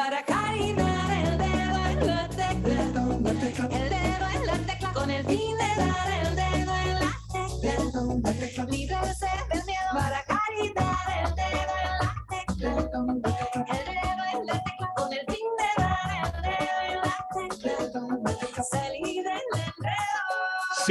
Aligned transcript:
Para 0.00 0.20
acariciar 0.20 1.10
el 1.12 1.36
dedo 1.36 1.86
en 1.86 2.06
la 2.06 2.26
tecla. 2.30 2.70
El 2.70 2.92
dedo 2.94 4.24
en 4.34 4.46
la 4.46 4.56
tecla 4.66 4.92
con 4.94 5.10
el 5.10 5.26
fin 5.26 5.54
de 5.58 5.68
dar 5.76 6.10
el 6.22 6.36
dedo 6.36 6.74
en 6.74 6.94
la 6.94 7.12
tecla. 7.30 8.64
Librarse 8.64 9.26
del 9.26 9.29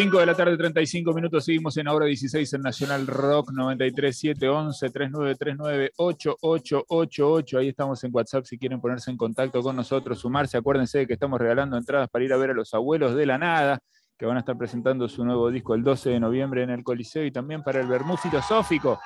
5 0.01 0.17
de 0.17 0.25
la 0.25 0.33
tarde, 0.33 0.55
35 0.55 1.11
minutos, 1.11 1.43
seguimos 1.43 1.75
en 1.75 1.89
hora 1.89 2.05
16 2.05 2.53
en 2.53 2.61
Nacional 2.61 3.05
Rock 3.05 3.51
93 3.51 4.17
711 4.17 4.89
3939 4.91 5.91
8888. 5.97 7.57
Ahí 7.57 7.67
estamos 7.67 8.01
en 8.05 8.11
WhatsApp 8.13 8.45
si 8.45 8.57
quieren 8.57 8.79
ponerse 8.79 9.11
en 9.11 9.17
contacto 9.17 9.61
con 9.61 9.75
nosotros, 9.75 10.17
sumarse. 10.17 10.55
Acuérdense 10.55 10.99
de 10.99 11.07
que 11.07 11.15
estamos 11.15 11.37
regalando 11.37 11.75
entradas 11.75 12.07
para 12.09 12.23
ir 12.23 12.31
a 12.31 12.37
ver 12.37 12.51
a 12.51 12.53
los 12.53 12.73
abuelos 12.73 13.13
de 13.13 13.25
la 13.25 13.37
nada, 13.37 13.79
que 14.17 14.25
van 14.25 14.37
a 14.37 14.39
estar 14.39 14.57
presentando 14.57 15.09
su 15.09 15.25
nuevo 15.25 15.51
disco 15.51 15.75
el 15.75 15.83
12 15.83 16.11
de 16.11 16.19
noviembre 16.21 16.63
en 16.63 16.69
el 16.69 16.81
Coliseo 16.81 17.25
y 17.25 17.31
también 17.31 17.61
para 17.61 17.81
el 17.81 17.87
Bermú 17.87 18.15
Filosófico. 18.15 19.01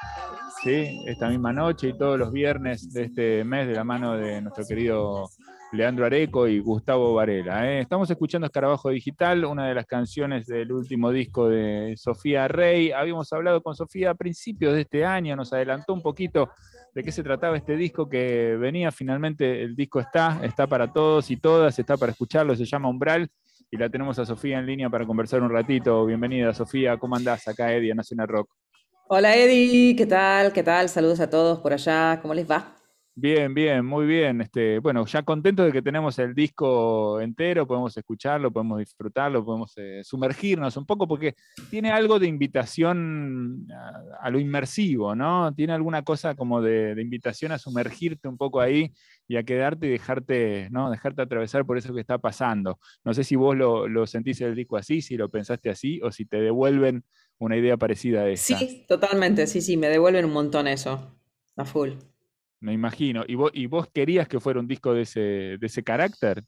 Sí, 0.61 1.01
esta 1.07 1.27
misma 1.27 1.51
noche 1.51 1.87
y 1.87 1.97
todos 1.97 2.19
los 2.19 2.31
viernes 2.31 2.93
de 2.93 3.05
este 3.05 3.43
mes 3.43 3.67
de 3.67 3.73
la 3.73 3.83
mano 3.83 4.15
de 4.15 4.43
nuestro 4.43 4.63
querido 4.63 5.27
Leandro 5.73 6.05
Areco 6.05 6.47
y 6.47 6.59
Gustavo 6.59 7.15
Varela. 7.15 7.67
¿eh? 7.67 7.79
Estamos 7.79 8.07
escuchando 8.09 8.45
Escarabajo 8.45 8.89
Digital, 8.89 9.43
una 9.43 9.67
de 9.67 9.73
las 9.73 9.87
canciones 9.87 10.45
del 10.45 10.71
último 10.71 11.09
disco 11.09 11.49
de 11.49 11.95
Sofía 11.97 12.47
Rey. 12.47 12.91
Habíamos 12.91 13.33
hablado 13.33 13.61
con 13.63 13.75
Sofía 13.75 14.11
a 14.11 14.13
principios 14.13 14.75
de 14.75 14.81
este 14.81 15.03
año, 15.03 15.35
nos 15.35 15.51
adelantó 15.51 15.93
un 15.93 16.03
poquito 16.03 16.51
de 16.93 17.03
qué 17.03 17.11
se 17.11 17.23
trataba 17.23 17.57
este 17.57 17.75
disco 17.75 18.07
que 18.07 18.55
venía. 18.55 18.91
Finalmente 18.91 19.63
el 19.63 19.75
disco 19.75 19.99
está, 19.99 20.39
está 20.43 20.67
para 20.67 20.93
todos 20.93 21.31
y 21.31 21.37
todas, 21.37 21.77
está 21.79 21.97
para 21.97 22.11
escucharlo, 22.11 22.55
se 22.55 22.65
llama 22.65 22.89
Umbral. 22.89 23.27
Y 23.71 23.77
la 23.77 23.89
tenemos 23.89 24.19
a 24.19 24.25
Sofía 24.27 24.59
en 24.59 24.67
línea 24.67 24.91
para 24.91 25.07
conversar 25.07 25.41
un 25.41 25.49
ratito. 25.49 26.05
Bienvenida, 26.05 26.53
Sofía. 26.53 26.97
¿Cómo 26.97 27.15
andás 27.15 27.47
acá, 27.47 27.73
Eddie, 27.73 27.89
en 27.89 27.97
Nacional 27.97 28.27
Rock? 28.27 28.51
Hola 29.07 29.35
Eddie, 29.35 29.95
¿qué 29.95 30.05
tal? 30.05 30.53
¿Qué 30.53 30.61
tal? 30.61 30.87
Saludos 30.87 31.19
a 31.19 31.29
todos 31.31 31.59
por 31.59 31.73
allá, 31.73 32.19
¿cómo 32.21 32.35
les 32.35 32.49
va? 32.49 32.82
Bien, 33.15 33.53
bien, 33.53 33.85
muy 33.85 34.07
bien. 34.07 34.41
Este, 34.41 34.79
bueno, 34.79 35.05
ya 35.05 35.21
contento 35.21 35.63
de 35.63 35.71
que 35.71 35.83
tenemos 35.83 36.17
el 36.17 36.33
disco 36.33 37.21
entero, 37.21 37.67
podemos 37.67 37.95
escucharlo, 37.95 38.51
podemos 38.51 38.79
disfrutarlo, 38.79 39.45
podemos 39.45 39.71
eh, 39.75 40.01
sumergirnos 40.03 40.77
un 40.77 40.85
poco, 40.87 41.07
porque 41.07 41.35
tiene 41.69 41.91
algo 41.91 42.17
de 42.17 42.25
invitación 42.25 43.67
a, 44.19 44.29
lo 44.31 44.39
inmersivo, 44.39 45.13
¿no? 45.13 45.53
Tiene 45.53 45.73
alguna 45.73 46.01
cosa 46.01 46.33
como 46.33 46.59
de, 46.59 46.95
de 46.95 47.01
invitación 47.03 47.51
a 47.51 47.59
sumergirte 47.59 48.27
un 48.27 48.37
poco 48.37 48.59
ahí 48.59 48.91
y 49.27 49.37
a 49.37 49.43
quedarte 49.43 49.85
y 49.85 49.91
dejarte, 49.91 50.69
¿no? 50.71 50.89
Dejarte 50.89 51.21
atravesar 51.21 51.67
por 51.67 51.77
eso 51.77 51.93
que 51.93 52.01
está 52.01 52.17
pasando. 52.17 52.79
No 53.03 53.13
sé 53.13 53.23
si 53.23 53.35
vos 53.35 53.55
lo, 53.55 53.87
lo 53.87 54.07
sentís 54.07 54.41
el 54.41 54.55
disco 54.55 54.75
así, 54.75 55.03
si 55.03 55.17
lo 55.17 55.29
pensaste 55.29 55.69
así, 55.69 56.01
o 56.01 56.11
si 56.11 56.25
te 56.25 56.41
devuelven 56.41 57.03
una 57.37 57.57
idea 57.57 57.77
parecida 57.77 58.21
a 58.21 58.29
esta. 58.29 58.57
Sí, 58.57 58.85
totalmente, 58.87 59.45
sí, 59.45 59.61
sí, 59.61 59.77
me 59.77 59.89
devuelven 59.89 60.25
un 60.25 60.33
montón 60.33 60.67
eso, 60.67 61.15
a 61.55 61.65
full. 61.65 61.91
Me 62.63 62.71
imagino. 62.71 63.25
¿Y 63.27 63.35
vos, 63.35 63.51
¿Y 63.53 63.65
vos 63.65 63.89
querías 63.93 64.25
que 64.25 64.39
fuera 64.39 64.57
un 64.57 64.67
disco 64.67 64.93
de 64.93 65.01
ese, 65.01 65.19
de 65.19 65.67
ese 65.67 65.83
carácter? 65.83 66.45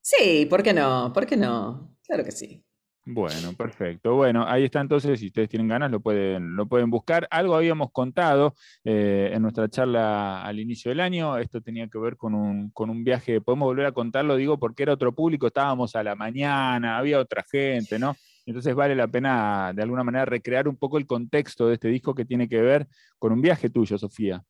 Sí, 0.00 0.46
¿por 0.48 0.62
qué 0.62 0.72
no? 0.72 1.12
¿Por 1.12 1.26
qué 1.26 1.36
no? 1.36 1.96
Claro 2.06 2.22
que 2.22 2.30
sí. 2.30 2.64
Bueno, 3.04 3.52
perfecto. 3.52 4.14
Bueno, 4.14 4.44
ahí 4.46 4.64
está 4.64 4.80
entonces, 4.80 5.18
si 5.18 5.26
ustedes 5.26 5.48
tienen 5.48 5.66
ganas, 5.66 5.90
lo 5.90 5.98
pueden, 5.98 6.54
lo 6.54 6.66
pueden 6.66 6.88
buscar. 6.88 7.26
Algo 7.32 7.56
habíamos 7.56 7.90
contado 7.90 8.54
eh, 8.84 9.30
en 9.32 9.42
nuestra 9.42 9.68
charla 9.68 10.44
al 10.44 10.60
inicio 10.60 10.90
del 10.90 11.00
año, 11.00 11.36
esto 11.36 11.60
tenía 11.60 11.88
que 11.88 11.98
ver 11.98 12.16
con 12.16 12.34
un, 12.34 12.70
con 12.70 12.88
un 12.88 13.02
viaje, 13.02 13.40
podemos 13.40 13.66
volver 13.66 13.86
a 13.86 13.92
contarlo, 13.92 14.36
digo, 14.36 14.58
porque 14.58 14.84
era 14.84 14.92
otro 14.92 15.12
público, 15.14 15.48
estábamos 15.48 15.96
a 15.96 16.04
la 16.04 16.14
mañana, 16.14 16.96
había 16.96 17.18
otra 17.18 17.44
gente, 17.48 17.98
¿no? 17.98 18.14
Entonces 18.44 18.72
vale 18.74 18.94
la 18.94 19.08
pena 19.08 19.72
de 19.74 19.82
alguna 19.82 20.04
manera 20.04 20.24
recrear 20.24 20.68
un 20.68 20.76
poco 20.76 20.98
el 20.98 21.06
contexto 21.06 21.66
de 21.66 21.74
este 21.74 21.88
disco 21.88 22.14
que 22.14 22.24
tiene 22.24 22.48
que 22.48 22.60
ver 22.60 22.86
con 23.18 23.32
un 23.32 23.40
viaje 23.40 23.70
tuyo, 23.70 23.98
Sofía. 23.98 24.44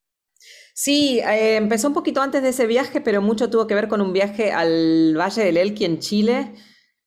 Sí, 0.75 1.21
eh, 1.21 1.57
empezó 1.57 1.89
un 1.89 1.95
poquito 1.95 2.21
antes 2.21 2.43
de 2.43 2.51
ese 2.51 2.67
viaje, 2.67 3.01
pero 3.01 3.23
mucho 3.23 3.49
tuvo 3.51 3.67
que 3.67 3.75
ver 3.75 3.89
con 3.89 4.01
un 4.01 4.13
viaje 4.13 4.53
al 4.53 5.17
Valle 5.19 5.45
del 5.45 5.57
Elqui 5.57 5.85
en 5.85 5.99
Chile, 6.01 6.53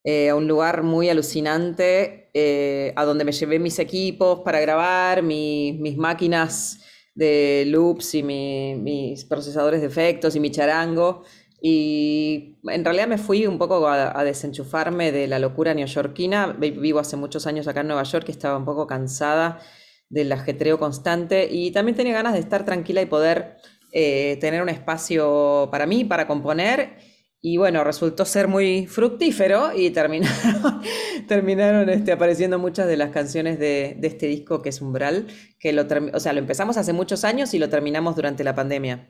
eh, 0.03 0.29
a 0.29 0.35
un 0.35 0.47
lugar 0.47 0.83
muy 0.83 1.09
alucinante, 1.09 2.29
eh, 2.33 2.93
a 2.95 3.05
donde 3.05 3.25
me 3.25 3.31
llevé 3.31 3.59
mis 3.59 3.77
equipos 3.79 4.39
para 4.43 4.59
grabar, 4.59 5.21
mi- 5.23 5.73
mis 5.79 5.97
máquinas 5.97 6.79
de 7.13 7.65
loops 7.67 8.15
y 8.15 8.23
mi- 8.23 8.75
mis 8.75 9.25
procesadores 9.25 9.81
de 9.81 9.87
efectos 9.87 10.35
y 10.35 10.39
mi 10.39 10.49
charango. 10.51 11.23
Y 11.61 12.57
en 12.69 12.85
realidad 12.85 13.07
me 13.07 13.17
fui 13.17 13.45
un 13.45 13.57
poco 13.57 13.85
a, 13.87 14.17
a 14.17 14.23
desenchufarme 14.23 15.11
de 15.11 15.27
la 15.27 15.37
locura 15.39 15.73
neoyorquina. 15.73 16.55
Vi- 16.57 16.71
Vivo 16.71 16.99
hace 16.99 17.17
muchos 17.17 17.45
años 17.47 17.67
acá 17.67 17.81
en 17.81 17.87
Nueva 17.87 18.03
York 18.03 18.25
y 18.29 18.31
estaba 18.31 18.57
un 18.57 18.65
poco 18.65 18.87
cansada 18.87 19.59
del 20.09 20.31
ajetreo 20.31 20.79
constante 20.79 21.47
y 21.49 21.71
también 21.71 21.95
tenía 21.95 22.13
ganas 22.13 22.33
de 22.33 22.39
estar 22.39 22.65
tranquila 22.65 23.01
y 23.01 23.05
poder 23.05 23.57
eh, 23.91 24.37
tener 24.41 24.61
un 24.61 24.69
espacio 24.69 25.69
para 25.71 25.85
mí, 25.85 26.03
para 26.03 26.27
componer. 26.27 26.97
Y 27.41 27.57
bueno, 27.57 27.83
resultó 27.85 28.25
ser 28.25 28.47
muy 28.47 28.85
fructífero 28.87 29.71
y 29.73 29.89
terminaron, 29.91 30.81
terminaron 31.27 31.89
este, 31.89 32.11
apareciendo 32.11 32.59
muchas 32.59 32.87
de 32.87 32.97
las 32.97 33.11
canciones 33.11 33.59
de, 33.59 33.95
de 33.97 34.07
este 34.07 34.27
disco 34.27 34.61
que 34.61 34.69
es 34.69 34.81
Umbral, 34.81 35.27
que 35.57 35.71
lo, 35.71 35.87
o 36.13 36.19
sea, 36.19 36.33
lo 36.33 36.39
empezamos 36.39 36.77
hace 36.77 36.91
muchos 36.91 37.23
años 37.23 37.53
y 37.53 37.59
lo 37.59 37.69
terminamos 37.69 38.15
durante 38.15 38.43
la 38.43 38.55
pandemia. 38.55 39.09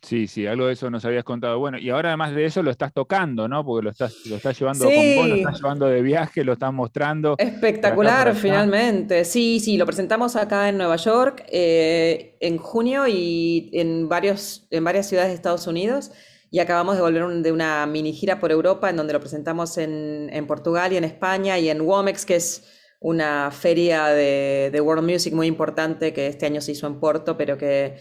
Sí, 0.00 0.28
sí, 0.28 0.46
algo 0.46 0.66
de 0.68 0.74
eso 0.74 0.88
nos 0.90 1.04
habías 1.04 1.24
contado. 1.24 1.58
Bueno, 1.58 1.76
y 1.76 1.90
ahora 1.90 2.10
además 2.10 2.32
de 2.34 2.44
eso 2.44 2.62
lo 2.62 2.70
estás 2.70 2.92
tocando, 2.92 3.48
¿no? 3.48 3.64
Porque 3.64 3.84
lo 3.84 3.90
estás, 3.90 4.14
lo 4.26 4.36
estás 4.36 4.58
llevando 4.58 4.84
con 4.84 4.94
vos, 5.16 5.28
lo 5.28 5.34
estás 5.34 5.56
llevando 5.60 5.86
de 5.86 6.02
viaje, 6.02 6.44
lo 6.44 6.52
estás 6.52 6.72
mostrando. 6.72 7.34
Espectacular, 7.36 8.34
finalmente. 8.36 9.24
Sí, 9.24 9.58
sí, 9.58 9.76
lo 9.76 9.86
presentamos 9.86 10.36
acá 10.36 10.68
en 10.68 10.78
Nueva 10.78 10.96
York 10.96 11.44
eh, 11.50 12.36
en 12.40 12.58
junio 12.58 13.08
y 13.08 13.70
en, 13.72 14.08
varios, 14.08 14.66
en 14.70 14.84
varias 14.84 15.08
ciudades 15.08 15.30
de 15.30 15.34
Estados 15.34 15.66
Unidos. 15.66 16.12
Y 16.50 16.60
acabamos 16.60 16.94
de 16.94 17.02
volver 17.02 17.24
un- 17.24 17.42
de 17.42 17.52
una 17.52 17.84
mini 17.86 18.12
gira 18.12 18.38
por 18.38 18.52
Europa 18.52 18.88
en 18.88 18.96
donde 18.96 19.12
lo 19.12 19.20
presentamos 19.20 19.76
en, 19.78 20.30
en 20.32 20.46
Portugal 20.46 20.92
y 20.92 20.96
en 20.96 21.04
España 21.04 21.58
y 21.58 21.68
en 21.68 21.80
Womex, 21.82 22.24
que 22.24 22.36
es 22.36 22.64
una 23.00 23.50
feria 23.50 24.06
de, 24.06 24.70
de 24.72 24.80
World 24.80 25.08
Music 25.08 25.34
muy 25.34 25.46
importante 25.48 26.12
que 26.12 26.28
este 26.28 26.46
año 26.46 26.60
se 26.60 26.72
hizo 26.72 26.86
en 26.86 26.98
Porto, 27.00 27.36
pero 27.36 27.58
que, 27.58 27.96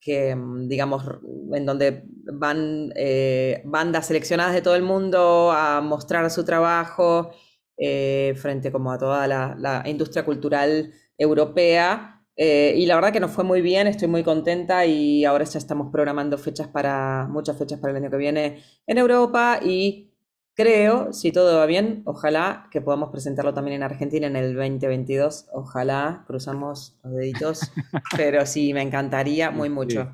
que 0.00 0.34
mm, 0.34 0.68
digamos, 0.68 1.04
en 1.52 1.66
donde 1.66 2.04
van 2.32 2.92
eh, 2.96 3.62
bandas 3.64 4.06
seleccionadas 4.06 4.54
de 4.54 4.62
todo 4.62 4.76
el 4.76 4.82
mundo 4.82 5.50
a 5.52 5.80
mostrar 5.80 6.30
su 6.30 6.44
trabajo 6.44 7.30
eh, 7.76 8.34
frente 8.36 8.72
como 8.72 8.92
a 8.92 8.98
toda 8.98 9.26
la, 9.26 9.82
industria 9.86 10.24
cultural 10.24 10.92
europea. 11.16 12.24
Eh, 12.36 12.74
y 12.76 12.86
la 12.86 12.94
verdad 12.94 13.12
que 13.12 13.20
nos 13.20 13.32
fue 13.32 13.44
muy 13.44 13.60
bien, 13.62 13.88
estoy 13.88 14.08
muy 14.08 14.22
contenta 14.22 14.86
y 14.86 15.24
ahora 15.24 15.44
ya 15.44 15.58
estamos 15.58 15.90
programando 15.90 16.38
fechas 16.38 16.68
para, 16.68 17.26
muchas 17.28 17.58
fechas 17.58 17.80
para 17.80 17.90
el 17.92 17.96
año 17.96 18.10
que 18.10 18.16
viene 18.16 18.62
en 18.86 18.98
Europa 18.98 19.58
creo, 20.58 21.12
si 21.12 21.32
todo 21.32 21.58
va 21.58 21.66
bien, 21.66 22.02
ojalá 22.04 22.68
que 22.70 22.80
podamos 22.82 23.10
presentarlo 23.10 23.54
también 23.54 23.76
en 23.76 23.82
Argentina 23.84 24.26
en 24.26 24.36
el 24.36 24.54
2022. 24.54 25.46
Ojalá, 25.52 26.24
cruzamos 26.26 26.98
los 27.04 27.14
deditos, 27.14 27.72
pero 28.16 28.44
sí, 28.44 28.74
me 28.74 28.82
encantaría 28.82 29.50
muy 29.50 29.68
Sí. 29.68 29.74
mucho. 29.74 30.12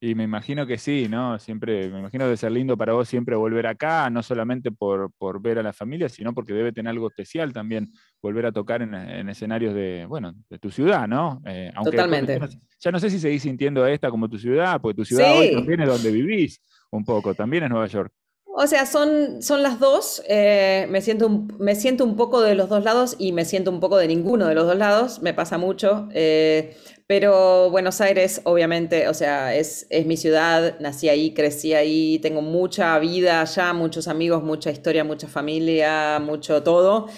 Y 0.00 0.14
me 0.14 0.24
imagino 0.24 0.66
que 0.66 0.76
sí, 0.76 1.06
¿no? 1.08 1.38
Siempre, 1.38 1.88
me 1.88 2.00
imagino 2.00 2.28
de 2.28 2.36
ser 2.36 2.52
lindo 2.52 2.76
para 2.76 2.92
vos 2.92 3.08
siempre 3.08 3.36
volver 3.36 3.66
acá, 3.66 4.10
no 4.10 4.22
solamente 4.22 4.70
por, 4.70 5.10
por 5.16 5.40
ver 5.40 5.58
a 5.58 5.62
la 5.62 5.72
familia, 5.72 6.10
sino 6.10 6.34
porque 6.34 6.52
debe 6.52 6.72
tener 6.72 6.90
algo 6.90 7.08
especial 7.08 7.54
también 7.54 7.90
volver 8.20 8.44
a 8.44 8.52
tocar 8.52 8.82
en, 8.82 8.92
en 8.94 9.30
escenarios 9.30 9.74
de, 9.74 10.04
bueno, 10.06 10.34
de 10.50 10.58
tu 10.58 10.70
ciudad, 10.70 11.08
¿no? 11.08 11.40
Eh, 11.46 11.72
aunque 11.74 11.96
Totalmente. 11.96 12.34
ya 12.34 12.38
no, 12.40 12.48
sé- 12.48 12.58
ya 12.80 12.90
no 12.92 12.98
sé 12.98 13.08
si 13.10 13.18
seguís 13.18 13.42
sintiendo 13.42 13.86
esta 13.86 14.10
como 14.10 14.28
tu 14.28 14.38
ciudad, 14.38 14.78
porque 14.80 14.96
tu 14.96 15.04
ciudad 15.06 15.32
hoy 15.34 15.48
también 15.48 15.80
es 15.80 15.88
donde 15.88 16.10
vivís 16.10 16.60
un 16.90 17.04
poco, 17.06 17.34
también 17.34 17.64
es 17.64 17.70
Nueva 17.70 17.86
York. 17.86 18.12
O 18.56 18.66
sea, 18.68 18.86
son, 18.86 19.42
son 19.42 19.62
las 19.64 19.80
dos. 19.80 20.22
eh, 20.28 20.86
me 20.88 21.00
siento 21.00 21.26
un, 21.26 21.56
me 21.58 21.74
siento 21.74 22.04
un 22.04 22.14
poco 22.16 22.40
de 22.40 22.54
los 22.54 22.68
dos 22.68 22.84
lados 22.84 23.16
y 23.18 23.32
me 23.32 23.44
siento 23.44 23.70
un 23.70 23.80
poco 23.80 23.96
de 23.96 24.06
ninguno 24.06 24.46
de 24.46 24.54
los 24.54 24.66
dos 24.66 24.76
lados. 24.76 25.20
Me 25.22 25.34
pasa 25.34 25.58
mucho. 25.58 26.08
eh, 26.12 26.76
pero 27.06 27.68
Buenos 27.70 28.00
Aires, 28.00 28.40
obviamente, 28.44 29.08
o 29.08 29.14
sea, 29.14 29.54
es, 29.56 29.86
es 29.90 30.06
mi 30.06 30.16
ciudad. 30.16 30.78
Nací 30.80 31.08
ahí, 31.08 31.34
crecí 31.34 31.74
ahí. 31.74 32.18
Tengo 32.20 32.42
mucha 32.42 32.96
vida 33.00 33.40
allá, 33.42 33.72
muchos 33.72 34.06
amigos, 34.08 34.42
mucha 34.44 34.70
historia, 34.70 35.02
mucha 35.04 35.26
familia, 35.28 36.18
mucho 36.20 36.62
todo. 36.62 37.08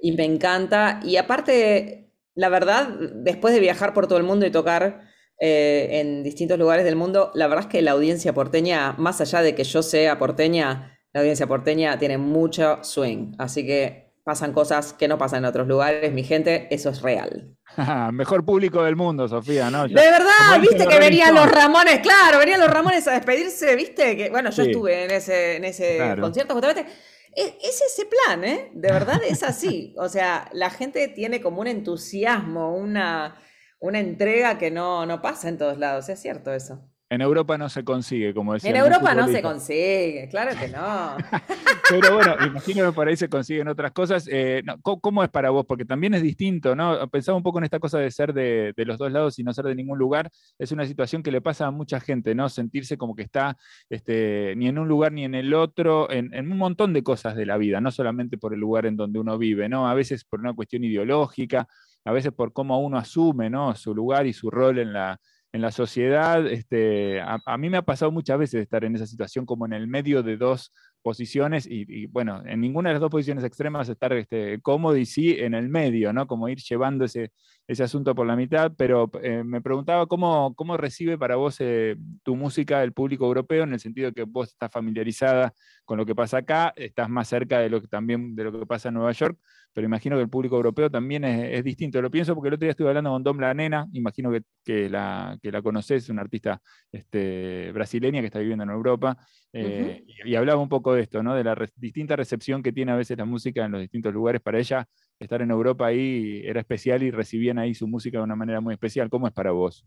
Y 0.00 0.12
me 0.12 0.24
encanta. 0.24 1.00
Y 1.04 1.16
aparte, 1.16 2.10
la 2.34 2.48
verdad, 2.50 2.88
después 3.14 3.54
de 3.54 3.60
viajar 3.60 3.94
por 3.94 4.06
todo 4.06 4.18
el 4.18 4.24
mundo 4.24 4.46
y 4.46 4.50
tocar 4.50 5.02
eh, 5.44 5.98
en 5.98 6.22
distintos 6.22 6.56
lugares 6.56 6.84
del 6.84 6.94
mundo, 6.94 7.32
la 7.34 7.48
verdad 7.48 7.64
es 7.64 7.70
que 7.72 7.82
la 7.82 7.90
audiencia 7.90 8.32
porteña, 8.32 8.92
más 8.96 9.20
allá 9.20 9.42
de 9.42 9.56
que 9.56 9.64
yo 9.64 9.82
sea 9.82 10.16
porteña, 10.16 11.00
la 11.12 11.18
audiencia 11.18 11.48
porteña 11.48 11.98
tiene 11.98 12.16
mucho 12.16 12.78
swing. 12.84 13.32
Así 13.38 13.66
que 13.66 14.12
pasan 14.22 14.52
cosas 14.52 14.92
que 14.92 15.08
no 15.08 15.18
pasan 15.18 15.40
en 15.40 15.46
otros 15.46 15.66
lugares, 15.66 16.12
mi 16.12 16.22
gente, 16.22 16.68
eso 16.70 16.90
es 16.90 17.02
real. 17.02 17.56
Mejor 18.12 18.44
público 18.44 18.84
del 18.84 18.94
mundo, 18.94 19.26
Sofía, 19.26 19.68
¿no? 19.68 19.88
de 19.88 19.94
verdad, 19.94 20.60
viste 20.60 20.86
que 20.86 21.00
venían 21.00 21.34
los 21.34 21.50
Ramones, 21.50 21.98
claro, 21.98 22.38
venían 22.38 22.60
los 22.60 22.70
Ramones 22.70 23.08
a 23.08 23.14
despedirse, 23.14 23.74
viste, 23.74 24.16
que 24.16 24.30
bueno, 24.30 24.50
yo 24.50 24.62
estuve 24.62 25.06
en 25.06 25.10
ese, 25.10 25.56
en 25.56 25.64
ese 25.64 25.98
concierto 26.20 26.54
justamente. 26.54 26.86
Es, 27.34 27.52
es, 27.64 27.82
ese 27.82 28.06
plan, 28.06 28.44
¿eh? 28.44 28.70
De 28.74 28.92
verdad 28.92 29.20
es 29.26 29.42
así. 29.42 29.92
O 29.96 30.08
sea, 30.08 30.48
la 30.52 30.70
gente 30.70 31.08
tiene 31.08 31.40
como 31.40 31.62
un 31.62 31.66
entusiasmo, 31.66 32.76
una, 32.76 33.42
una 33.82 33.98
entrega 33.98 34.58
que 34.58 34.70
no, 34.70 35.04
no 35.06 35.20
pasa 35.20 35.48
en 35.48 35.58
todos 35.58 35.76
lados. 35.76 36.08
Es 36.08 36.20
cierto 36.20 36.52
eso. 36.52 36.80
En 37.10 37.20
Europa 37.20 37.58
no 37.58 37.68
se 37.68 37.84
consigue, 37.84 38.32
como 38.32 38.54
decía. 38.54 38.70
En 38.70 38.76
Europa 38.76 39.14
no 39.14 39.28
se 39.28 39.42
consigue, 39.42 40.28
claro 40.30 40.52
que 40.58 40.68
no. 40.68 41.16
Pero 41.90 42.14
bueno, 42.14 42.36
imagino 42.46 42.86
que 42.86 42.92
por 42.92 43.06
ahí 43.06 43.16
se 43.16 43.28
consiguen 43.28 43.68
otras 43.68 43.92
cosas. 43.92 44.26
Eh, 44.32 44.62
¿cómo, 44.80 45.22
es 45.22 45.28
para 45.28 45.50
vos? 45.50 45.66
Porque 45.66 45.84
también 45.84 46.14
es 46.14 46.22
distinto, 46.22 46.74
¿no? 46.74 47.06
Pensaba 47.10 47.36
un 47.36 47.42
poco 47.42 47.58
en 47.58 47.64
esta 47.64 47.80
cosa 47.80 47.98
de 47.98 48.10
ser 48.10 48.32
de, 48.32 48.72
los 48.78 48.96
dos 48.96 49.12
lados 49.12 49.38
y 49.38 49.42
no 49.42 49.52
ser 49.52 49.66
de 49.66 49.74
ningún 49.74 49.98
lugar. 49.98 50.30
Es 50.58 50.72
una 50.72 50.86
situación 50.86 51.22
que 51.22 51.30
le 51.30 51.42
pasa 51.42 51.66
a 51.66 51.70
mucha 51.70 52.00
gente, 52.00 52.34
¿no? 52.34 52.48
Sentirse 52.48 52.96
como 52.96 53.14
que 53.14 53.24
está 53.24 53.58
este, 53.90 54.54
ni 54.56 54.68
en 54.68 54.78
un 54.78 54.88
lugar 54.88 55.12
ni 55.12 55.24
en 55.24 55.34
el 55.34 55.52
otro, 55.52 56.10
en, 56.10 56.32
en 56.32 56.50
un 56.50 56.56
montón 56.56 56.94
de 56.94 57.02
cosas 57.02 57.36
de 57.36 57.44
la 57.44 57.58
vida, 57.58 57.82
no 57.82 57.90
solamente 57.90 58.38
por 58.38 58.54
el 58.54 58.60
lugar 58.60 58.86
en 58.86 58.96
donde 58.96 59.18
uno 59.18 59.36
vive, 59.36 59.68
¿no? 59.68 59.86
A 59.86 59.92
veces 59.92 60.24
por 60.24 60.40
una 60.40 60.54
cuestión 60.54 60.82
ideológica, 60.82 61.68
a 62.04 62.12
veces 62.12 62.32
por 62.32 62.52
cómo 62.52 62.80
uno 62.80 62.98
asume, 62.98 63.50
¿no? 63.50 63.74
Su 63.74 63.94
lugar 63.94 64.26
y 64.26 64.32
su 64.32 64.50
rol 64.50 64.78
en 64.78 64.92
la 64.92 65.18
en 65.52 65.60
la 65.60 65.70
sociedad, 65.70 66.46
este, 66.46 67.20
a, 67.20 67.58
mí 67.58 67.68
me 67.68 67.76
ha 67.76 67.82
pasado 67.82 68.10
muchas 68.10 68.38
veces 68.38 68.62
estar 68.62 68.84
en 68.84 68.96
esa 68.96 69.06
situación 69.06 69.44
como 69.44 69.66
en 69.66 69.74
el 69.74 69.86
medio 69.86 70.22
de 70.22 70.38
dos 70.38 70.72
posiciones 71.02 71.66
y, 71.68 72.06
bueno, 72.06 72.42
en 72.46 72.60
ninguna 72.60 72.90
de 72.90 72.94
las 72.94 73.00
dos 73.00 73.10
posiciones 73.10 73.44
extremas 73.44 73.88
estar 73.88 74.12
este, 74.12 74.60
cómodo 74.60 74.96
y 74.96 75.04
sí 75.04 75.36
en 75.38 75.54
el 75.54 75.68
medio, 75.68 76.12
¿no? 76.12 76.26
Como 76.26 76.48
ir 76.48 76.58
llevando 76.58 77.04
ese, 77.04 77.32
ese 77.66 77.82
asunto 77.82 78.14
por 78.14 78.26
la 78.26 78.36
mitad, 78.36 78.72
pero 78.76 79.10
eh, 79.22 79.42
me 79.44 79.60
preguntaba 79.60 80.06
cómo, 80.06 80.54
cómo 80.54 80.76
recibe 80.76 81.18
para 81.18 81.36
vos 81.36 81.56
eh, 81.60 81.96
tu 82.22 82.36
música 82.36 82.82
el 82.82 82.92
público 82.92 83.26
europeo 83.26 83.64
en 83.64 83.72
el 83.72 83.80
sentido 83.80 84.12
que 84.12 84.22
vos 84.22 84.48
estás 84.48 84.70
familiarizada 84.70 85.52
con 85.84 85.98
lo 85.98 86.06
que 86.06 86.14
pasa 86.14 86.38
acá, 86.38 86.72
estás 86.76 87.08
más 87.08 87.28
cerca 87.28 87.58
de 87.58 87.68
lo 87.68 87.80
que 87.80 87.88
también 87.88 88.34
de 88.34 88.44
lo 88.44 88.52
que 88.52 88.66
pasa 88.66 88.88
en 88.88 88.94
Nueva 88.94 89.12
York, 89.12 89.38
pero 89.72 89.86
imagino 89.86 90.16
que 90.16 90.22
el 90.22 90.28
público 90.28 90.56
europeo 90.56 90.90
también 90.90 91.24
es, 91.24 91.64
distinto. 91.64 92.02
Lo 92.02 92.10
pienso 92.10 92.34
porque 92.34 92.48
el 92.48 92.54
otro 92.54 92.66
día 92.66 92.72
estuve 92.72 92.88
hablando 92.88 93.10
con 93.10 93.22
Dom 93.22 93.38
La 93.40 93.54
Nena, 93.54 93.88
imagino 93.92 94.30
que, 94.30 94.42
que, 94.64 94.90
la, 94.90 95.38
que 95.42 95.50
la 95.50 95.62
conoces, 95.62 96.08
una 96.08 96.22
artista 96.22 96.60
este, 96.90 97.72
brasileña 97.72 98.20
que 98.20 98.26
está 98.26 98.38
viviendo 98.38 98.64
en 98.64 98.70
Europa, 98.70 99.16
eh, 99.52 100.04
y, 100.24 100.34
hablaba 100.34 100.60
un 100.60 100.68
poco 100.68 100.91
esto, 100.96 101.22
¿no? 101.22 101.34
de 101.34 101.44
la 101.44 101.56
distinta 101.76 102.16
recepción 102.16 102.62
que 102.62 102.72
tiene 102.72 102.92
a 102.92 102.96
veces 102.96 103.16
la 103.18 103.24
música 103.24 103.64
en 103.64 103.72
los 103.72 103.80
distintos 103.80 104.12
lugares. 104.12 104.40
Para 104.40 104.58
ella, 104.58 104.88
estar 105.18 105.42
en 105.42 105.50
Europa 105.50 105.86
ahí 105.86 106.42
era 106.44 106.60
especial 106.60 107.02
y 107.02 107.10
recibían 107.10 107.58
ahí 107.58 107.74
su 107.74 107.86
música 107.86 108.18
de 108.18 108.24
una 108.24 108.36
manera 108.36 108.60
muy 108.60 108.74
especial. 108.74 109.08
¿Cómo 109.10 109.26
es 109.26 109.32
para 109.32 109.52
vos? 109.52 109.84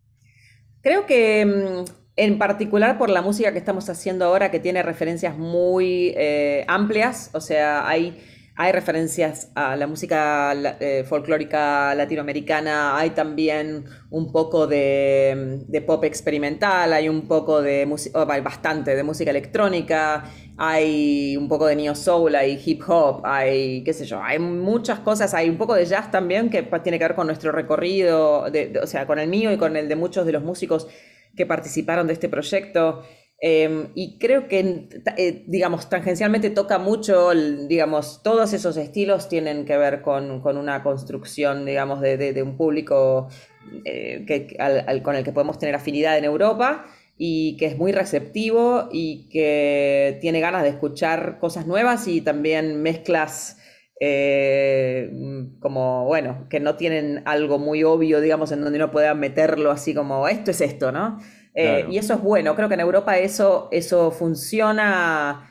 Creo 0.81 1.05
que 1.05 1.45
mm, 1.45 1.91
en 2.15 2.37
particular 2.37 2.97
por 2.97 3.09
la 3.09 3.21
música 3.21 3.51
que 3.51 3.57
estamos 3.57 3.89
haciendo 3.89 4.25
ahora, 4.25 4.51
que 4.51 4.59
tiene 4.59 4.83
referencias 4.83 5.37
muy 5.37 6.13
eh, 6.15 6.63
amplias, 6.67 7.29
o 7.33 7.41
sea, 7.41 7.87
hay 7.87 8.21
hay 8.57 8.71
referencias 8.71 9.51
a 9.53 9.75
la 9.75 9.85
música 9.85 10.53
eh, 10.79 11.03
folclórica 11.05 11.93
latinoamericana, 11.93 12.97
hay 12.97 13.09
también 13.09 13.83
un 14.09 14.31
poco 14.31 14.65
de, 14.65 15.83
pop 15.85 16.05
experimental, 16.05 16.93
hay 16.93 17.09
un 17.09 17.27
poco 17.27 17.61
de 17.61 17.85
música, 17.85 18.21
oh, 18.21 18.25
bastante 18.25 18.95
de 18.95 19.03
música 19.03 19.31
electrónica, 19.31 20.23
hay 20.57 21.35
un 21.35 21.49
poco 21.49 21.67
de 21.67 21.75
neo 21.75 21.95
soul, 21.95 22.33
hay 22.33 22.61
hip 22.65 22.81
hop, 22.87 23.25
hay 23.25 23.83
qué 23.83 23.91
sé 23.91 24.05
yo, 24.05 24.23
hay 24.23 24.39
muchas 24.39 24.99
cosas, 24.99 25.33
hay 25.33 25.49
un 25.49 25.57
poco 25.57 25.75
de 25.75 25.85
jazz 25.85 26.09
también 26.09 26.49
que 26.49 26.63
tiene 26.81 26.97
que 26.97 27.05
ver 27.05 27.15
con 27.15 27.27
nuestro 27.27 27.51
recorrido, 27.51 28.45
o 28.81 28.87
sea, 28.87 29.05
con 29.05 29.19
el 29.19 29.27
mío 29.27 29.51
y 29.51 29.57
con 29.57 29.75
el 29.75 29.89
de 29.89 29.97
muchos 29.97 30.25
de 30.25 30.31
los 30.31 30.43
músicos 30.43 30.87
que 31.35 31.45
participaron 31.45 32.07
de 32.07 32.13
este 32.13 32.29
proyecto. 32.29 33.03
Em, 33.41 33.89
y 33.95 34.17
creo 34.17 34.47
que, 34.47 34.87
eh, 35.17 35.43
digamos, 35.47 35.89
tangencialmente 35.89 36.49
toca 36.49 36.79
mucho, 36.79 37.31
digamos, 37.67 38.21
todos 38.23 38.53
esos 38.53 38.77
estilos 38.77 39.27
tienen 39.27 39.65
que 39.65 39.77
ver 39.77 40.01
con, 40.01 40.41
una 40.45 40.83
construcción, 40.83 41.65
digamos, 41.65 42.01
de, 42.01 42.41
un 42.41 42.55
público 42.55 43.27
eh, 43.83 44.23
que, 44.25 44.55
con 45.03 45.15
el 45.15 45.23
que 45.23 45.33
podemos 45.33 45.59
tener 45.59 45.75
afinidad 45.75 46.17
en 46.17 46.23
Europa 46.23 46.85
y 47.17 47.57
que 47.57 47.65
es 47.67 47.77
muy 47.77 47.91
receptivo 47.91 48.89
y 48.91 49.29
que 49.29 50.17
tiene 50.21 50.39
ganas 50.39 50.63
de 50.63 50.69
escuchar 50.69 51.37
cosas 51.39 51.67
nuevas 51.67 52.07
y 52.07 52.21
también 52.21 52.81
mezclas 52.81 53.57
eh, 53.99 55.09
como, 55.59 56.05
bueno, 56.05 56.47
que 56.49 56.59
no 56.59 56.75
tienen 56.75 57.21
algo 57.25 57.59
muy 57.59 57.83
obvio, 57.83 58.21
digamos, 58.21 58.51
en 58.51 58.61
donde 58.61 58.77
uno 58.77 58.91
pueda 58.91 59.13
meterlo 59.13 59.71
así 59.71 59.93
como, 59.93 60.27
esto 60.27 60.51
es 60.51 60.61
esto, 60.61 60.91
¿no? 60.91 61.19
Eh, 61.55 61.85
y 61.89 61.97
eso 61.97 62.15
es 62.15 62.21
bueno, 62.21 62.53
creo 62.53 62.67
que 62.67 62.73
en 62.73 62.81
Europa 62.81 63.17
eso, 63.17 63.69
eso 63.71 64.11
funciona 64.11 65.49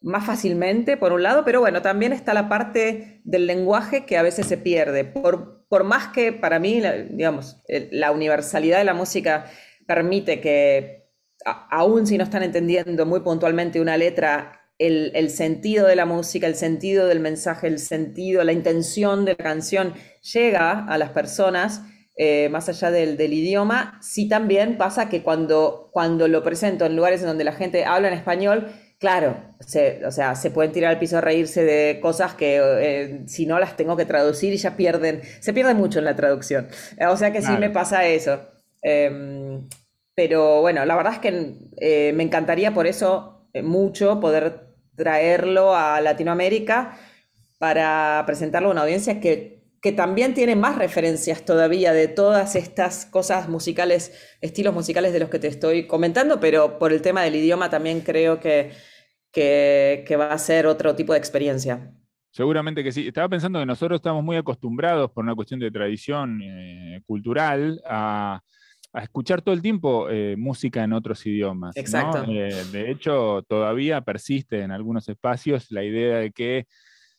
más 0.00 0.26
fácilmente, 0.26 0.96
por 0.96 1.12
un 1.12 1.22
lado, 1.22 1.44
pero 1.44 1.60
bueno, 1.60 1.80
también 1.80 2.12
está 2.12 2.34
la 2.34 2.48
parte 2.48 3.22
del 3.24 3.46
lenguaje 3.46 4.04
que 4.04 4.18
a 4.18 4.22
veces 4.22 4.46
se 4.46 4.58
pierde. 4.58 5.04
Por, 5.04 5.64
por 5.68 5.84
más 5.84 6.08
que 6.08 6.32
para 6.32 6.58
mí, 6.58 6.82
digamos, 7.10 7.62
la 7.68 8.10
universalidad 8.10 8.78
de 8.78 8.84
la 8.84 8.94
música 8.94 9.46
permite 9.86 10.40
que, 10.40 11.08
aún 11.44 12.06
si 12.06 12.18
no 12.18 12.24
están 12.24 12.42
entendiendo 12.42 13.06
muy 13.06 13.20
puntualmente 13.20 13.80
una 13.80 13.96
letra, 13.96 14.60
el, 14.76 15.12
el, 15.14 15.30
sentido 15.30 15.86
de 15.86 15.96
la 15.96 16.04
música, 16.04 16.48
el 16.48 16.56
sentido 16.56 17.06
del 17.06 17.20
mensaje, 17.20 17.68
el 17.68 17.78
sentido, 17.78 18.42
la 18.42 18.52
intención 18.52 19.24
de 19.24 19.36
la 19.38 19.44
canción 19.44 19.94
llega 20.20 20.84
a 20.84 20.98
las 20.98 21.10
personas 21.10 21.82
eh, 22.16 22.48
más 22.48 22.68
allá 22.68 22.90
del, 22.90 23.20
idioma, 23.32 23.98
sí 24.00 24.28
también 24.28 24.78
pasa 24.78 25.08
que 25.08 25.22
cuando, 25.22 25.90
cuando 25.92 26.28
lo 26.28 26.44
presento 26.44 26.86
en 26.86 26.94
lugares 26.94 27.20
en 27.22 27.26
donde 27.26 27.44
la 27.44 27.52
gente 27.52 27.84
habla 27.84 28.08
en 28.08 28.14
español, 28.14 28.68
claro, 28.98 29.36
se, 29.60 30.04
o 30.06 30.12
sea, 30.12 30.36
se 30.36 30.50
pueden 30.50 30.70
tirar 30.70 30.92
al 30.92 30.98
piso 30.98 31.18
a 31.18 31.20
reírse 31.20 31.64
de 31.64 31.98
cosas 32.00 32.34
que 32.34 32.60
eh, 32.62 33.22
si 33.26 33.46
no 33.46 33.58
las 33.58 33.76
tengo 33.76 33.96
que 33.96 34.04
traducir 34.04 34.52
y 34.52 34.58
ya 34.58 34.76
pierden, 34.76 35.22
se 35.40 35.52
pierde 35.52 35.74
mucho 35.74 35.98
en 35.98 36.04
la 36.04 36.14
traducción. 36.14 36.68
Eh, 36.98 37.06
o 37.06 37.16
sea 37.16 37.32
que 37.32 37.42
sí 37.42 37.52
me 37.58 37.70
pasa 37.70 38.06
eso. 38.06 38.40
Em, 38.80 39.68
pero 40.14 40.60
bueno, 40.60 40.84
la 40.84 40.94
verdad 40.94 41.14
es 41.14 41.18
que 41.18 42.12
me 42.12 42.22
encantaría 42.22 42.72
por 42.72 42.86
eso 42.86 43.48
mucho 43.62 44.20
poder 44.20 44.74
traerlo 44.96 45.74
a 45.74 46.00
Latinoamérica 46.00 46.96
para 47.58 48.22
presentarlo 48.26 48.68
a 48.68 48.72
una 48.72 48.82
audiencia 48.82 49.20
que 49.20 49.53
que 49.84 49.92
también 49.92 50.32
tiene 50.32 50.56
más 50.56 50.78
referencias 50.78 51.44
todavía 51.44 51.92
de 51.92 52.08
todas 52.08 52.56
estas 52.56 53.04
cosas 53.04 53.50
musicales, 53.50 54.18
estilos 54.40 54.72
musicales 54.72 55.12
de 55.12 55.20
los 55.20 55.28
que 55.28 55.38
te 55.38 55.46
estoy 55.46 55.86
comentando, 55.86 56.40
pero 56.40 56.78
por 56.78 56.90
el 56.90 57.02
tema 57.02 57.20
del 57.20 57.34
idioma 57.34 57.68
también 57.68 58.00
creo 58.00 58.40
que, 58.40 58.72
que, 59.30 60.16
va 60.18 60.32
a 60.32 60.38
ser 60.38 60.66
otro 60.66 60.96
tipo 60.96 61.12
de 61.12 61.18
experiencia. 61.18 61.92
Seguramente 62.30 62.82
que 62.82 62.92
sí. 62.92 63.08
Estaba 63.08 63.28
pensando 63.28 63.58
que 63.58 63.66
nosotros 63.66 63.98
estamos 63.98 64.24
muy 64.24 64.38
acostumbrados 64.38 65.10
por 65.10 65.22
una 65.22 65.34
cuestión 65.34 65.60
de 65.60 65.70
tradición 65.70 66.40
eh, 66.40 67.02
cultural 67.04 67.82
a, 67.86 68.40
escuchar 68.94 69.42
todo 69.42 69.54
el 69.54 69.60
tiempo 69.60 70.08
eh, 70.08 70.34
música 70.38 70.82
en 70.82 70.94
otros 70.94 71.26
idiomas. 71.26 71.76
Exacto. 71.76 72.24
Eh, 72.26 72.54
de 72.72 72.90
hecho, 72.90 73.42
todavía 73.46 74.00
persiste 74.00 74.62
en 74.62 74.70
algunos 74.70 75.10
espacios 75.10 75.70
la 75.70 75.84
idea 75.84 76.20
de 76.20 76.30
que 76.30 76.68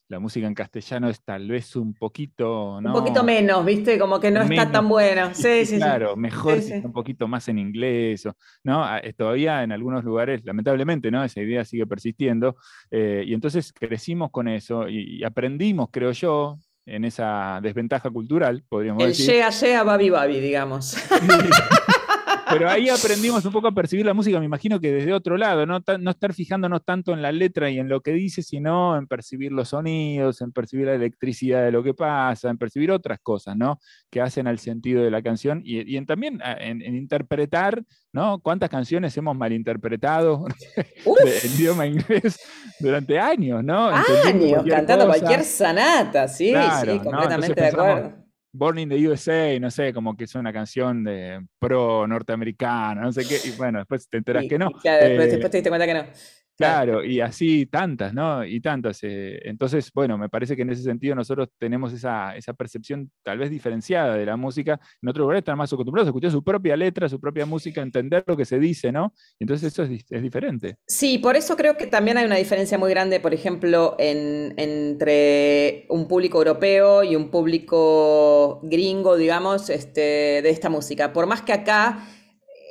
la 0.08 0.20
música 0.20 0.46
en 0.46 0.54
castellano 0.54 1.10
es 1.10 1.24
tal 1.24 1.48
vez 1.48 1.76
un 1.76 1.94
poquito, 1.94 2.80
¿no? 2.80 2.90
Un 2.90 3.00
poquito 3.00 3.24
menos, 3.24 3.66
¿viste? 3.66 3.98
Como 3.98 4.20
que 4.20 4.30
no 4.30 4.42
está 4.42 4.72
tan 4.72 4.88
buena. 4.88 5.34
Sí, 5.34 5.66
sí, 5.66 5.78
claro, 5.78 6.16
mejor 6.16 6.62
si 6.62 6.74
está 6.74 6.88
un 6.88 6.94
poquito 6.94 7.28
más 7.28 7.48
en 7.48 7.58
inglés, 7.58 8.28
¿no? 8.64 8.84
Ah, 8.84 9.02
todavía 9.18 9.64
en 9.64 9.72
algunos 9.72 10.04
lugares, 10.04 10.46
lamentablemente, 10.46 11.10
¿no? 11.10 11.24
Esa 11.24 11.42
idea 11.42 11.66
sigue 11.66 11.88
persistiendo. 11.88 12.56
Eh, 12.92 13.24
y 13.26 13.34
entonces 13.34 13.74
crecimos 13.74 14.30
con 14.30 14.48
eso 14.48 14.88
y, 14.88 15.24
aprendimos, 15.24 15.90
creo 15.92 16.12
yo, 16.12 16.60
en 16.86 17.04
esa 17.04 17.60
desventaja 17.64 18.12
cultural, 18.12 18.64
podríamos 18.70 19.04
decir. 19.04 19.30
El 19.30 19.36
llega, 19.38 19.50
llega, 19.50 19.84
babi, 19.84 20.10
babi, 20.12 20.40
digamos. 20.40 20.98
Pero 22.58 22.70
ahí 22.70 22.90
aprendimos 22.90 23.44
un 23.46 23.52
poco 23.52 23.68
a 23.68 23.72
percibir 23.72 24.06
la 24.06 24.14
música, 24.14 24.40
me 24.40 24.46
imagino 24.46 24.80
que 24.80 24.92
desde 24.92 25.14
otro 25.14 25.38
lado, 25.38 25.66
no, 25.66 25.80
no 26.00 26.12
estar 26.12 26.34
fijándonos 26.34 26.84
tanto 26.86 27.14
en 27.14 27.22
la 27.22 27.32
letra 27.32 27.70
y 27.70 27.80
en 27.80 27.90
lo 27.90 28.02
que 28.02 28.12
dice, 28.12 28.42
sino 28.42 28.98
en 28.98 29.08
percibir 29.08 29.52
los 29.52 29.70
sonidos, 29.70 30.42
en 30.42 30.52
percibir 30.52 30.88
la 30.88 30.94
electricidad 30.94 31.64
de 31.64 31.72
lo 31.72 31.84
que 31.84 31.94
pasa, 31.94 32.50
en 32.50 32.58
percibir 32.58 32.92
otras 32.92 33.20
cosas, 33.22 33.56
¿no? 33.56 33.80
Que 34.10 34.22
hacen 34.22 34.48
al 34.48 34.60
sentido 34.60 35.04
de 35.04 35.12
la 35.12 35.22
canción 35.22 35.62
y, 35.64 35.98
en, 35.98 36.06
también 36.06 36.40
ah, 36.44 36.56
en, 36.60 36.82
interpretar, 36.82 37.84
¿no? 38.12 38.40
¿Cuántas 38.40 38.70
canciones 38.70 39.16
hemos 39.18 39.36
malinterpretado 39.36 40.46
en 41.06 41.52
idioma 41.52 41.86
inglés 41.86 42.40
durante 42.80 43.20
años, 43.20 43.64
¿no? 43.64 43.88
Años, 43.88 44.64
cantando 44.68 45.06
cualquier 45.08 45.44
sanata, 45.44 46.28
sí, 46.28 46.54
sí, 46.82 47.00
completamente 47.00 47.62
de 47.62 47.68
acuerdo. 47.68 48.25
Born 48.58 48.80
in 48.80 48.90
the 48.90 49.08
USA, 49.08 49.60
no 49.60 49.70
sé, 49.70 49.94
como 49.94 50.16
que 50.16 50.24
es 50.24 50.36
una 50.36 50.54
canción 50.54 51.04
de 51.04 51.46
pro 51.60 52.08
norteamericana, 52.08 53.02
no 53.02 53.12
sé 53.12 53.26
qué, 53.28 53.38
y 53.44 53.52
bueno, 53.52 53.80
después 53.80 54.08
te 54.08 54.18
enteras 54.18 54.46
que 54.48 54.58
no. 54.58 54.72
Claro, 54.72 55.06
después, 55.06 55.52
te 55.52 55.58
diste 55.58 55.70
cuenta 55.70 55.86
que 55.86 55.94
no. 55.94 56.06
Claro, 56.58 57.04
y 57.04 57.20
así 57.20 57.66
tantas, 57.66 58.14
¿no? 58.14 58.46
Y 58.46 58.62
tantas. 58.62 59.00
eh, 59.04 59.40
entonces, 59.44 59.92
bueno, 59.94 60.18
me 60.18 60.30
parece 60.30 60.56
que 60.56 60.62
en 60.62 60.70
ese 60.70 60.84
sentido 60.84 61.14
nosotros 61.14 61.50
tenemos 61.58 61.92
esa, 61.92 62.34
esa 62.38 62.54
percepción 62.54 63.12
tal 63.24 63.40
vez 63.40 63.50
diferenciada 63.50 64.16
de 64.16 64.26
la 64.26 64.38
música. 64.38 64.80
En 65.02 65.10
otros 65.10 65.24
lugares 65.24 65.42
están 65.42 65.58
más 65.58 65.74
acostumbrados 65.74 66.08
a 66.08 66.12
escuchar 66.12 66.32
su 66.32 66.44
propia 66.44 66.78
letra, 66.78 67.10
su 67.10 67.20
propia 67.20 67.46
música, 67.46 67.82
entender 67.82 68.24
lo 68.26 68.38
que 68.38 68.46
se 68.46 68.58
dice, 68.58 68.92
¿no? 68.94 69.14
Entonces 69.38 69.74
eso 69.74 69.84
es, 69.84 70.06
es 70.10 70.22
diferente. 70.24 70.78
Sí, 70.88 71.18
por 71.18 71.36
eso 71.36 71.58
creo 71.58 71.76
que 71.78 71.88
también 71.88 72.18
hay 72.18 72.26
una 72.26 72.38
diferencia 72.38 72.78
muy 72.78 72.90
grande, 72.92 73.20
por 73.20 73.34
ejemplo, 73.34 73.96
en- 74.00 74.54
entre 74.58 75.86
un 75.90 76.08
público 76.08 76.38
europeo 76.38 77.04
y 77.04 77.16
un 77.16 77.30
público 77.32 78.62
gringo, 78.64 79.18
digamos, 79.18 79.70
este, 79.70 80.42
de 80.42 80.50
esta 80.50 80.70
música. 80.70 81.12
Por 81.12 81.28
más 81.28 81.42
que 81.42 81.54
acá, 81.54 82.00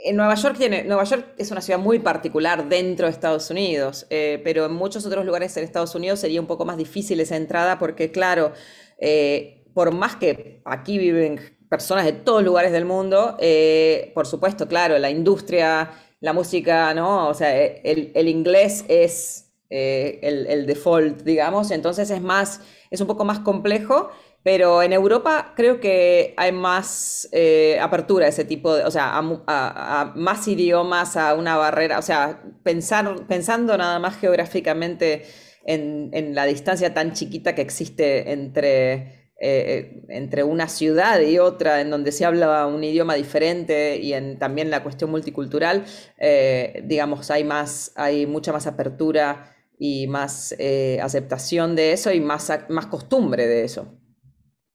en 0.04 0.16
Nueva 0.16 0.34
York 0.34 0.56
tiene, 0.58 0.84
Nueva 0.84 1.04
York 1.04 1.34
es 1.38 1.50
una 1.50 1.60
ciudad 1.60 1.78
muy 1.78 1.98
particular 1.98 2.68
dentro 2.68 3.06
de 3.06 3.12
Estados 3.12 3.50
Unidos, 3.50 4.06
eh, 4.10 4.40
pero 4.44 4.66
en 4.66 4.72
muchos 4.74 5.06
otros 5.06 5.24
lugares 5.24 5.56
en 5.56 5.64
Estados 5.64 5.94
Unidos 5.94 6.20
sería 6.20 6.40
un 6.40 6.46
poco 6.46 6.64
más 6.64 6.76
difícil 6.76 7.20
esa 7.20 7.36
entrada 7.36 7.78
porque, 7.78 8.12
claro, 8.12 8.52
eh, 8.98 9.64
por 9.74 9.92
más 9.94 10.16
que 10.16 10.60
aquí 10.64 10.98
viven 10.98 11.40
personas 11.68 12.04
de 12.04 12.12
todos 12.12 12.44
lugares 12.44 12.70
del 12.72 12.84
mundo, 12.84 13.36
eh, 13.40 14.12
por 14.14 14.26
supuesto, 14.26 14.68
claro, 14.68 14.98
la 14.98 15.10
industria, 15.10 15.90
la 16.20 16.32
música, 16.32 16.94
¿no? 16.94 17.28
O 17.28 17.34
sea, 17.34 17.56
eh, 17.60 17.80
el, 17.84 18.12
el 18.14 18.28
inglés 18.28 18.84
es 18.88 19.52
eh, 19.70 20.20
el, 20.22 20.46
el 20.46 20.66
default, 20.66 21.22
digamos, 21.22 21.70
entonces 21.70 22.10
es 22.10 22.20
más, 22.22 22.60
es 22.90 23.00
un 23.00 23.06
poco 23.06 23.24
más 23.24 23.40
complejo, 23.40 24.10
pero 24.44 24.82
en 24.82 24.92
Europa 24.92 25.54
creo 25.56 25.80
que 25.80 26.34
hay 26.36 26.52
más 26.52 27.26
eh, 27.32 27.78
apertura 27.80 28.26
a 28.26 28.28
ese 28.28 28.44
tipo 28.44 28.76
de, 28.76 28.84
o 28.84 28.90
sea, 28.90 29.16
a, 29.16 30.12
más 30.14 30.46
idiomas, 30.46 31.16
a 31.16 31.34
una 31.34 31.56
barrera, 31.56 31.98
o 31.98 32.02
sea, 32.02 32.42
pensar, 32.62 33.26
pensando 33.26 33.76
nada 33.78 33.98
más 33.98 34.18
geográficamente 34.18 35.24
en, 35.64 36.34
la 36.34 36.44
distancia 36.44 36.92
tan 36.92 37.14
chiquita 37.14 37.54
que 37.54 37.62
existe 37.62 38.32
entre, 38.32 39.30
eh, 39.40 40.02
entre 40.10 40.44
una 40.44 40.68
ciudad 40.68 41.20
y 41.20 41.38
otra, 41.38 41.80
en 41.80 41.88
donde 41.88 42.12
se 42.12 42.26
habla 42.26 42.66
un 42.66 42.84
idioma 42.84 43.14
diferente 43.14 43.96
y 43.96 44.12
en 44.12 44.38
también 44.38 44.70
la 44.70 44.82
cuestión 44.82 45.10
multicultural, 45.10 45.86
eh, 46.18 46.82
digamos, 46.84 47.30
hay 47.30 47.44
más, 47.44 47.92
hay 47.96 48.26
mucha 48.26 48.52
más 48.52 48.66
apertura 48.66 49.56
y 49.78 50.06
más 50.06 50.54
eh, 50.58 50.98
aceptación 51.02 51.76
de 51.76 51.92
eso 51.94 52.12
y 52.12 52.20
más, 52.20 52.52
más 52.68 52.86
costumbre 52.88 53.46
de 53.46 53.64
eso. 53.64 54.03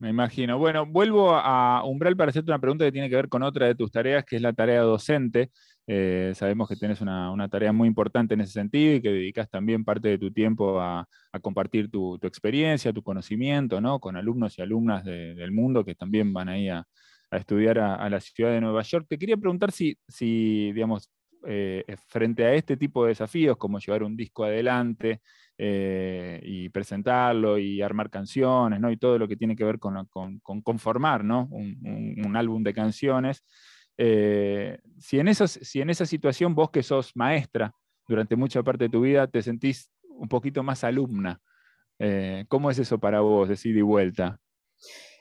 Me 0.00 0.08
imagino. 0.08 0.58
Bueno, 0.58 0.86
vuelvo 0.86 1.34
a 1.34 1.84
Umbral 1.84 2.16
para 2.16 2.30
hacerte 2.30 2.50
una 2.50 2.58
pregunta 2.58 2.86
que 2.86 2.92
tiene 2.92 3.10
que 3.10 3.16
ver 3.16 3.28
con 3.28 3.42
otra 3.42 3.66
de 3.66 3.74
tus 3.74 3.90
tareas, 3.90 4.24
que 4.24 4.36
es 4.36 4.42
la 4.42 4.54
tarea 4.54 4.80
docente. 4.80 5.50
Eh, 5.86 6.32
sabemos 6.34 6.68
que 6.70 6.76
tienes 6.76 7.02
una, 7.02 7.30
una 7.30 7.48
tarea 7.50 7.70
muy 7.72 7.86
importante 7.86 8.32
en 8.32 8.40
ese 8.40 8.52
sentido 8.52 8.94
y 8.94 9.02
que 9.02 9.10
dedicas 9.10 9.50
también 9.50 9.84
parte 9.84 10.08
de 10.08 10.18
tu 10.18 10.32
tiempo 10.32 10.80
a, 10.80 11.06
a 11.32 11.40
compartir 11.40 11.90
tu, 11.90 12.18
tu 12.18 12.26
experiencia, 12.26 12.92
tu 12.94 13.02
conocimiento, 13.02 13.80
¿no? 13.82 14.00
Con 14.00 14.16
alumnos 14.16 14.58
y 14.58 14.62
alumnas 14.62 15.04
de- 15.04 15.34
del 15.34 15.52
mundo 15.52 15.84
que 15.84 15.94
también 15.94 16.32
van 16.32 16.48
ahí 16.48 16.68
a, 16.70 16.86
a 17.30 17.36
estudiar 17.36 17.78
a, 17.78 17.94
a 17.96 18.08
la 18.10 18.20
ciudad 18.20 18.52
de 18.52 18.60
Nueva 18.62 18.82
York. 18.82 19.06
Te 19.08 19.18
quería 19.18 19.36
preguntar 19.36 19.70
si, 19.72 19.98
si 20.08 20.72
digamos, 20.72 21.10
eh, 21.46 21.84
frente 22.08 22.44
a 22.44 22.54
este 22.54 22.76
tipo 22.76 23.04
de 23.04 23.10
desafíos, 23.10 23.56
como 23.56 23.78
llevar 23.78 24.02
un 24.02 24.16
disco 24.16 24.44
adelante, 24.44 25.20
eh, 25.62 26.40
y 26.42 26.70
presentarlo 26.70 27.58
y 27.58 27.82
armar 27.82 28.08
canciones, 28.08 28.80
¿no? 28.80 28.90
Y 28.90 28.96
todo 28.96 29.18
lo 29.18 29.28
que 29.28 29.36
tiene 29.36 29.54
que 29.54 29.64
ver 29.64 29.78
con, 29.78 30.06
con- 30.06 30.38
con 30.40 30.62
conformar, 30.62 31.22
¿no? 31.22 31.48
Un, 31.50 31.76
un- 31.84 32.26
un 32.26 32.36
álbum 32.36 32.62
de 32.62 32.72
canciones. 32.72 33.44
Eh, 33.98 34.78
si, 34.98 35.18
en 35.20 35.28
esas, 35.28 35.50
si 35.50 35.82
en 35.82 35.90
esa 35.90 36.06
situación 36.06 36.54
vos 36.54 36.70
que 36.70 36.82
sos 36.82 37.14
maestra 37.14 37.74
durante 38.08 38.36
mucha 38.36 38.62
parte 38.62 38.84
de 38.84 38.90
tu 38.90 39.02
vida 39.02 39.26
te 39.26 39.42
sentís 39.42 39.90
un 40.08 40.28
poquito 40.28 40.62
más 40.62 40.82
alumna, 40.82 41.38
eh, 41.98 42.46
¿cómo 42.48 42.70
es 42.70 42.78
eso 42.78 42.98
para 42.98 43.20
vos, 43.20 43.46
decir 43.48 43.76
y 43.76 43.82
vuelta? 43.82 44.40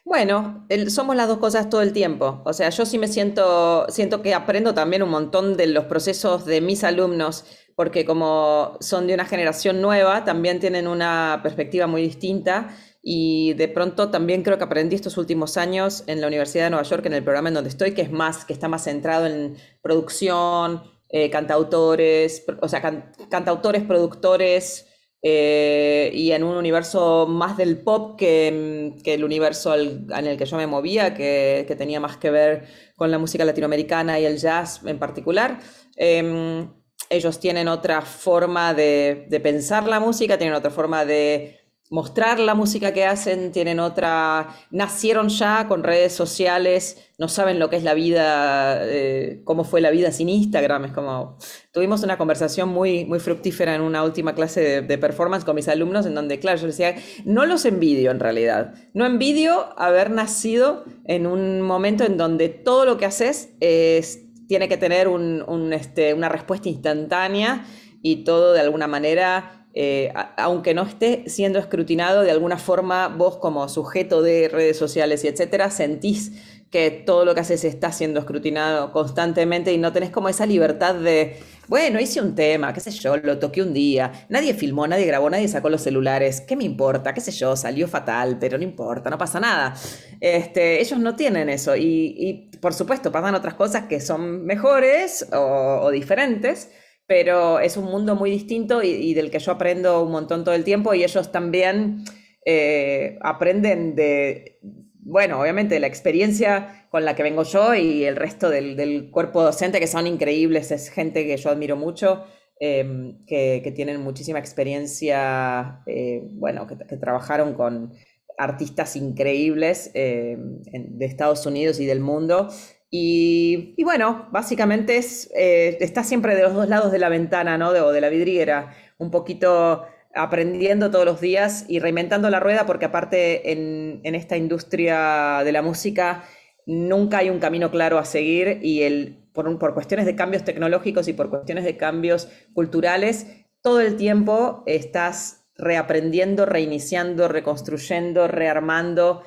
Bueno, 0.06 0.66
el- 0.70 0.90
somos 0.90 1.16
las 1.16 1.28
dos 1.28 1.38
cosas 1.40 1.70
todo 1.70 1.82
el 1.82 1.94
tiempo. 1.94 2.42
O 2.46 2.54
sea, 2.54 2.70
yo 2.70 2.86
sí 2.86 2.98
me 2.98 3.08
siento, 3.08 3.86
siento 3.90 4.22
que 4.22 4.34
aprendo 4.34 4.74
también 4.74 5.04
un 5.04 5.10
montón 5.10 5.58
de 5.58 5.68
los 5.68 5.86
procesos 5.86 6.46
de 6.46 6.62
mis 6.62 6.84
alumnos, 6.84 7.46
porque 7.80 8.04
como 8.04 8.78
son 8.82 9.08
de 9.08 9.14
una 9.14 9.24
generación 9.24 9.80
nueva, 9.82 10.26
también 10.26 10.60
tienen 10.60 10.86
una 10.86 11.40
perspectiva 11.42 11.88
muy 11.88 12.02
distinta. 12.02 12.76
Y 13.02 13.54
de 13.54 13.70
pronto 13.70 14.12
también 14.12 14.44
creo 14.44 14.58
que 14.58 14.66
aprendí 14.66 14.96
estos 14.98 15.18
últimos 15.18 15.56
años 15.56 16.04
en 16.08 16.20
la 16.20 16.28
Universidad 16.28 16.66
de 16.66 16.72
Nueva 16.72 16.84
York, 16.84 17.06
en 17.06 17.14
el 17.14 17.24
programa 17.24 17.48
en 17.48 17.56
donde 17.56 17.70
estoy, 17.70 17.94
que 17.94 18.02
es 18.02 18.12
más, 18.12 18.44
que 18.44 18.52
está 18.52 18.68
más 18.68 18.84
centrado 18.84 19.28
en 19.28 19.56
producción, 19.82 20.84
eh, 21.08 21.30
cantautores, 21.30 22.44
o 22.62 22.68
sea, 22.68 22.82
can- 22.82 23.14
cantautores, 23.30 23.84
productores, 23.84 24.86
eh, 25.22 26.12
y 26.14 26.32
en 26.34 26.44
un 26.44 26.58
universo 26.58 27.28
más 27.28 27.56
del 27.56 27.78
pop 27.82 28.18
que, 28.20 28.94
que 29.06 29.14
el 29.14 29.24
universo 29.24 29.72
al- 29.72 30.06
en 30.14 30.28
el 30.28 30.38
que 30.38 30.46
yo 30.46 30.58
me 30.58 30.68
movía, 30.68 31.14
que, 31.14 31.64
que 31.66 31.76
tenía 31.78 32.02
más 32.02 32.18
que 32.18 32.30
ver 32.30 32.68
con 32.98 33.10
la 33.10 33.18
música 33.20 33.46
latinoamericana 33.46 34.20
y 34.20 34.26
el 34.26 34.38
jazz 34.38 34.82
en 34.86 35.00
particular. 35.00 35.60
Em, 35.96 36.70
ellos 37.10 37.40
tienen 37.40 37.68
otra 37.68 38.02
forma 38.02 38.74
de, 38.74 39.28
pensar 39.44 39.88
la 39.88 40.00
música, 40.00 40.38
tienen 40.38 40.56
otra 40.56 40.72
forma 40.72 41.06
de 41.06 41.56
mostrar 41.92 42.40
la 42.40 42.54
música 42.54 42.94
que 42.94 43.04
hacen, 43.04 43.52
tienen 43.52 43.80
otra, 43.80 44.56
nacieron 44.70 45.30
ya 45.30 45.68
con 45.68 45.82
redes 45.82 46.14
sociales, 46.14 47.10
no 47.18 47.28
saben 47.28 47.58
lo 47.58 47.72
que 47.72 47.78
es 47.78 47.84
la 47.84 47.96
vida, 47.96 48.80
eh, 48.84 49.42
cómo 49.44 49.64
fue 49.64 49.82
la 49.82 49.90
vida 49.90 50.12
sin 50.12 50.30
Instagram, 50.30 50.86
es 50.86 50.92
como, 50.92 51.40
tuvimos 51.72 52.04
una 52.04 52.20
conversación 52.20 52.70
muy, 52.70 53.06
muy 53.06 53.20
fructífera 53.20 53.74
en 53.74 53.82
una 53.82 54.04
última 54.04 54.36
clase 54.36 54.62
de, 54.62 54.82
de 54.84 54.98
performance 55.00 55.44
con 55.44 55.56
mis 55.56 55.68
alumnos, 55.68 56.06
en 56.06 56.14
donde, 56.14 56.38
claro, 56.38 56.60
yo 56.60 56.68
decía, 56.68 56.96
no 57.26 57.48
los 57.48 57.66
envidio 57.66 58.12
en 58.12 58.20
realidad, 58.20 58.76
no 58.94 59.08
envidio 59.08 59.74
haber 59.80 60.12
nacido 60.12 60.86
en 61.06 61.26
un 61.26 61.62
momento 61.62 62.04
en 62.04 62.18
donde 62.18 62.50
todo 62.50 62.86
lo 62.86 62.98
que 62.98 63.08
haces 63.08 63.50
es, 63.62 64.29
tiene 64.50 64.68
que 64.68 64.78
tener 64.78 65.08
un, 65.08 65.44
un, 65.48 65.74
este, 65.74 66.16
una 66.16 66.28
respuesta 66.28 66.70
instantánea 66.70 67.68
y 68.02 68.24
todo 68.24 68.52
de 68.54 68.60
alguna 68.60 68.88
manera 68.88 69.59
eh, 69.74 70.12
aunque 70.38 70.74
no 70.74 70.84
esté 70.84 71.24
siendo 71.28 71.60
escrutinado, 71.60 72.22
de 72.22 72.32
alguna 72.32 72.58
forma 72.58 73.08
vos 73.08 73.38
como 73.38 73.70
sujeto 73.70 74.22
de 74.22 74.50
redes 74.50 74.78
sociales 74.78 75.24
y 75.24 75.28
etcétera, 75.28 75.70
sentís 75.70 76.32
que 76.72 76.92
todo 76.92 77.26
lo 77.26 77.34
que 77.34 77.42
haces 77.42 77.64
está 77.64 77.92
siendo 77.92 78.20
escrutinado 78.20 78.92
constantemente 78.92 79.74
y 79.74 79.78
no 79.78 79.92
tenés 79.92 80.12
como 80.12 80.30
esa 80.30 80.46
libertad 80.46 80.96
de, 80.96 81.38
bueno, 81.68 82.00
hice 82.00 82.22
un 82.22 82.36
tema, 82.36 82.74
qué 82.74 82.80
sé 82.80 82.92
yo, 82.92 83.18
lo 83.18 83.40
toqué 83.40 83.64
un 83.64 83.74
día, 83.74 84.28
nadie 84.30 84.54
filmó, 84.54 84.86
nadie 84.88 85.06
grabó, 85.06 85.30
nadie 85.30 85.48
sacó 85.48 85.70
los 85.70 85.82
celulares, 85.82 86.42
¿qué 86.42 86.56
me 86.56 86.64
importa? 86.64 87.14
¿Qué 87.14 87.22
sé 87.22 87.32
yo? 87.32 87.56
Salió 87.56 87.88
fatal, 87.88 88.38
pero 88.40 88.58
no 88.58 88.64
importa, 88.64 89.10
no 89.10 89.18
pasa 89.18 89.40
nada. 89.40 89.76
Este, 90.20 90.80
ellos 90.80 91.00
no 91.00 91.16
tienen 91.16 91.50
eso 91.50 91.76
y, 91.76 92.16
y, 92.18 92.58
por 92.58 92.74
supuesto 92.74 93.12
pasan 93.12 93.34
otras 93.36 93.56
cosas 93.56 93.86
que 93.86 94.00
son 94.00 94.46
mejores 94.46 95.28
o 95.32 95.90
diferentes, 95.92 96.70
pero 97.10 97.60
es 97.60 97.76
un 97.76 97.86
mundo 97.86 98.16
muy 98.16 98.30
distinto 98.30 98.84
y, 98.84 99.16
del 99.16 99.32
que 99.32 99.40
yo 99.40 99.54
aprendo 99.54 100.04
un 100.04 100.12
montón 100.12 100.44
todo 100.44 100.54
el 100.54 100.64
tiempo 100.64 100.94
y 100.94 101.04
ellos 101.04 101.32
también 101.32 102.04
eh, 102.46 103.18
aprenden 103.22 103.96
de, 103.96 104.60
bueno, 104.62 105.42
obviamente 105.42 105.74
de 105.74 105.80
la 105.80 105.88
experiencia 105.88 106.86
con 106.92 107.06
la 107.06 107.16
que 107.16 107.24
vengo 107.24 107.42
yo 107.42 107.74
y 107.74 108.06
el 108.06 108.16
resto 108.16 108.52
del, 108.52 108.76
del 108.76 109.10
cuerpo 109.10 109.42
docente, 109.42 109.80
que 109.80 109.88
son 109.88 110.06
increíbles, 110.06 110.70
es 110.70 110.92
gente 110.92 111.26
que 111.26 111.36
yo 111.36 111.50
admiro 111.50 111.76
mucho, 111.76 112.26
eh, 112.60 113.16
que, 113.26 113.62
que 113.64 113.72
tienen 113.72 114.00
muchísima 114.02 114.38
experiencia, 114.38 115.82
eh, 115.88 116.22
bueno, 116.34 116.68
que, 116.68 116.76
trabajaron 116.98 117.56
con 117.56 117.92
artistas 118.38 118.96
increíbles 118.96 119.90
en- 119.96 120.62
de 121.00 121.06
Estados 121.08 121.44
Unidos 121.48 121.80
y 121.80 121.88
del 121.88 122.02
mundo. 122.02 122.50
Y, 122.92 123.84
bueno, 123.84 124.28
básicamente 124.32 124.98
es, 124.98 125.30
eh, 125.36 125.78
está 125.80 126.04
siempre 126.04 126.36
de 126.36 126.42
los 126.42 126.54
dos 126.54 126.68
lados 126.68 126.92
de 126.92 127.00
la 127.00 127.10
ventana, 127.10 127.58
¿no? 127.58 127.72
De, 127.72 127.82
o 127.82 127.92
de 127.92 128.02
la 128.02 128.10
vidriera, 128.10 128.76
un 128.98 129.12
poquito 129.12 129.86
aprendiendo 130.16 130.90
todos 130.90 131.06
los 131.06 131.22
días 131.22 131.66
y 131.68 131.80
reinventando 131.80 132.30
la 132.30 132.40
rueda, 132.40 132.66
porque 132.66 132.86
aparte 132.86 133.52
en, 133.52 134.02
esta 134.16 134.38
industria 134.38 135.44
de 135.44 135.52
la 135.52 135.62
música 135.62 136.24
nunca 136.66 137.20
hay 137.20 137.30
un 137.30 137.40
camino 137.40 137.70
claro 137.70 138.00
a 138.00 138.06
seguir 138.06 138.60
y 138.64 138.82
el, 138.82 139.24
por, 139.34 139.58
por 139.60 139.74
cuestiones 139.76 140.06
de 140.06 140.16
cambios 140.16 140.44
tecnológicos 140.44 141.08
y 141.08 141.14
por 141.14 141.30
cuestiones 141.30 141.64
de 141.64 141.78
cambios 141.78 142.28
culturales, 142.54 143.28
todo 143.62 143.82
el 143.82 143.98
tiempo 143.98 144.64
estás 144.66 145.46
reaprendiendo, 145.56 146.46
reiniciando, 146.46 147.28
reconstruyendo, 147.28 148.28
rearmando 148.28 149.24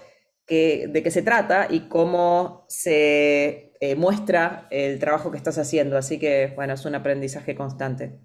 que- 0.47 0.89
de 0.89 1.03
qué 1.03 1.11
se 1.11 1.23
trata 1.23 1.67
y 1.71 1.89
cómo 1.89 2.65
se 2.69 3.73
eh, 3.81 3.97
muestra 3.97 4.69
el 4.71 4.99
trabajo 5.01 5.31
que 5.31 5.37
estás 5.39 5.59
haciendo. 5.59 5.97
Así 5.99 6.19
que, 6.19 6.53
bueno, 6.55 6.75
es 6.75 6.85
un 6.85 6.95
aprendizaje 6.95 7.55
constante. 7.57 8.21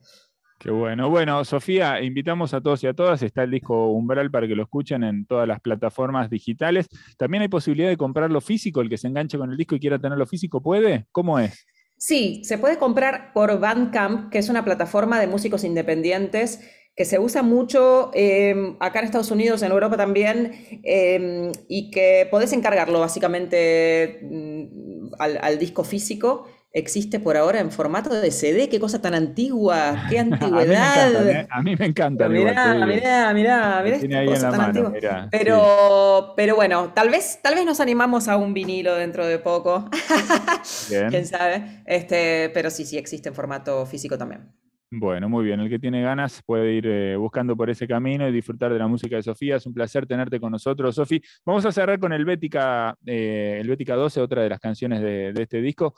Qué 0.60 0.72
bueno. 0.72 1.10
Bueno, 1.10 1.46
Sofía, 1.46 2.02
invitamos 2.02 2.54
a 2.54 2.62
todos 2.62 2.84
y 2.84 2.88
a 2.88 2.94
todas. 2.94 3.22
Está 3.22 3.44
el 3.44 3.52
disco 3.52 3.92
Umbral 3.92 4.32
para 4.32 4.48
que 4.48 4.56
lo 4.56 4.64
escuchen 4.64 5.04
en 5.04 5.26
todas 5.28 5.48
las 5.48 5.60
plataformas 5.60 6.30
digitales. 6.30 6.88
También 7.18 7.44
hay 7.44 7.48
posibilidad 7.48 7.90
de 7.90 7.98
comprarlo 7.98 8.42
físico. 8.42 8.82
El 8.82 8.90
que 8.90 8.98
se 8.98 9.08
enganche 9.08 9.38
con 9.38 9.52
el 9.52 9.58
disco 9.58 9.76
y 9.76 9.80
quiera 9.80 10.00
tenerlo 10.00 10.26
físico, 10.26 10.62
¿puede? 10.62 11.06
¿Cómo 11.12 11.38
es? 11.40 11.66
Sí, 11.98 12.42
se 12.44 12.58
puede 12.58 12.78
comprar 12.78 13.34
por 13.34 13.60
Bandcamp, 13.60 14.32
que 14.32 14.38
es 14.40 14.50
una 14.50 14.64
plataforma 14.66 15.20
de 15.20 15.28
músicos 15.28 15.64
independientes 15.64 16.62
que 16.98 17.06
se 17.06 17.20
usa 17.20 17.44
mucho 17.44 18.12
eh, 18.16 18.76
acá 18.80 19.00
en 19.00 19.06
Estados 19.06 19.32
Unidos, 19.32 19.62
en 19.62 19.72
Europa 19.72 19.96
también, 19.96 20.82
eh, 20.84 21.52
y 21.70 21.92
que 21.92 22.28
podés 22.30 22.52
encargarlo 22.54 23.00
básicamente 23.00 24.20
mm, 24.24 25.14
al, 25.20 25.40
al 25.42 25.60
disco 25.60 25.84
físico 25.84 26.48
existe 26.74 27.20
por 27.20 27.38
ahora 27.38 27.60
en 27.60 27.72
formato 27.72 28.10
de 28.10 28.32
CD. 28.32 28.70
Qué 28.70 28.80
cosa 28.80 29.02
tan 29.02 29.14
antigua, 29.16 30.06
qué 30.10 30.20
antigüedad. 30.20 31.48
a 31.50 31.62
mí 31.62 31.76
me 31.76 31.86
encanta. 31.86 32.30
Mirá, 32.30 32.86
mirá, 32.86 33.34
mirá, 33.34 33.84
mirá, 33.84 33.96
esta 33.96 34.26
cosa 34.26 34.52
tan 34.52 34.62
antigua. 34.62 35.28
pero, 35.32 36.34
pero 36.36 36.56
bueno, 36.56 36.94
tal 36.94 37.10
vez, 37.10 37.40
tal 37.42 37.56
vez 37.56 37.66
nos 37.66 37.80
animamos 37.80 38.28
a 38.28 38.38
un 38.38 38.54
vinilo 38.54 38.96
dentro 38.96 39.26
de 39.26 39.40
poco. 39.40 39.90
Quién 41.10 41.26
sabe. 41.26 41.82
Este, 41.86 42.50
pero 42.54 42.70
sí, 42.70 42.86
sí 42.86 42.98
existe 42.98 43.30
en 43.30 43.36
formato 43.36 43.86
físico 43.86 44.18
también. 44.18 44.52
Bueno, 44.90 45.28
muy 45.28 45.44
bien. 45.44 45.60
El 45.60 45.70
que 45.70 45.80
tiene 45.80 46.02
ganas 46.02 46.42
puede 46.46 46.74
ir 46.74 46.88
eh, 46.88 47.16
buscando 47.18 47.58
por 47.58 47.70
ese 47.70 47.88
camino 47.88 48.28
y 48.28 48.32
disfrutar 48.32 48.72
de 48.72 48.80
la 48.80 48.88
música 48.88 49.18
de 49.18 49.24
Sofía. 49.24 49.58
Es 49.58 49.66
un 49.66 49.74
placer 49.74 50.08
tenerte 50.08 50.40
con 50.40 50.52
nosotros, 50.52 50.96
Sofi. 50.96 51.22
Vamos 51.46 51.66
a 51.66 51.72
cerrar 51.72 52.00
con 52.00 52.14
el 52.14 52.24
Bética, 52.24 52.96
eh, 53.06 53.58
el 53.60 53.68
Bética 53.68 53.96
12, 53.96 54.22
otra 54.22 54.44
de 54.44 54.50
las 54.50 54.60
canciones 54.60 55.02
de, 55.02 55.34
de 55.34 55.44
este 55.44 55.62
disco. 55.62 55.94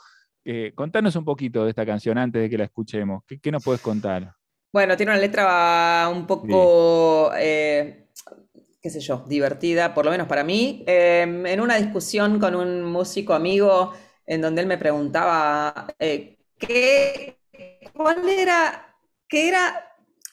Eh, 0.46 0.72
contanos 0.74 1.16
un 1.16 1.26
poquito 1.26 1.64
de 1.64 1.70
esta 1.70 1.86
canción 1.86 2.18
antes 2.18 2.42
de 2.42 2.50
que 2.50 2.58
la 2.58 2.64
escuchemos. 2.64 3.24
¿Qué, 3.42 3.52
nos 3.52 3.64
puedes 3.64 3.82
contar? 3.82 4.34
Bueno, 4.72 4.96
tiene 4.98 5.12
una 5.12 5.22
letra 5.22 6.10
un 6.12 6.26
poco, 6.26 7.32
eh, 7.38 8.08
qué 8.82 8.90
sé 8.90 9.00
yo, 9.00 9.26
divertida, 9.28 9.94
por 9.94 10.06
lo 10.06 10.12
menos 10.12 10.28
para 10.28 10.44
mí. 10.44 10.84
Em, 10.88 11.46
en 11.46 11.62
una 11.62 11.76
discusión 11.76 12.40
con 12.40 12.56
un 12.56 12.84
músico 12.84 13.34
amigo, 13.34 13.94
en 14.26 14.42
donde 14.42 14.62
él 14.62 14.68
me 14.68 14.78
preguntaba 14.78 15.88
qué, 15.98 17.39
cuál 17.94 18.28
era, 18.28 18.96
qué 19.28 19.50
era 19.50 19.86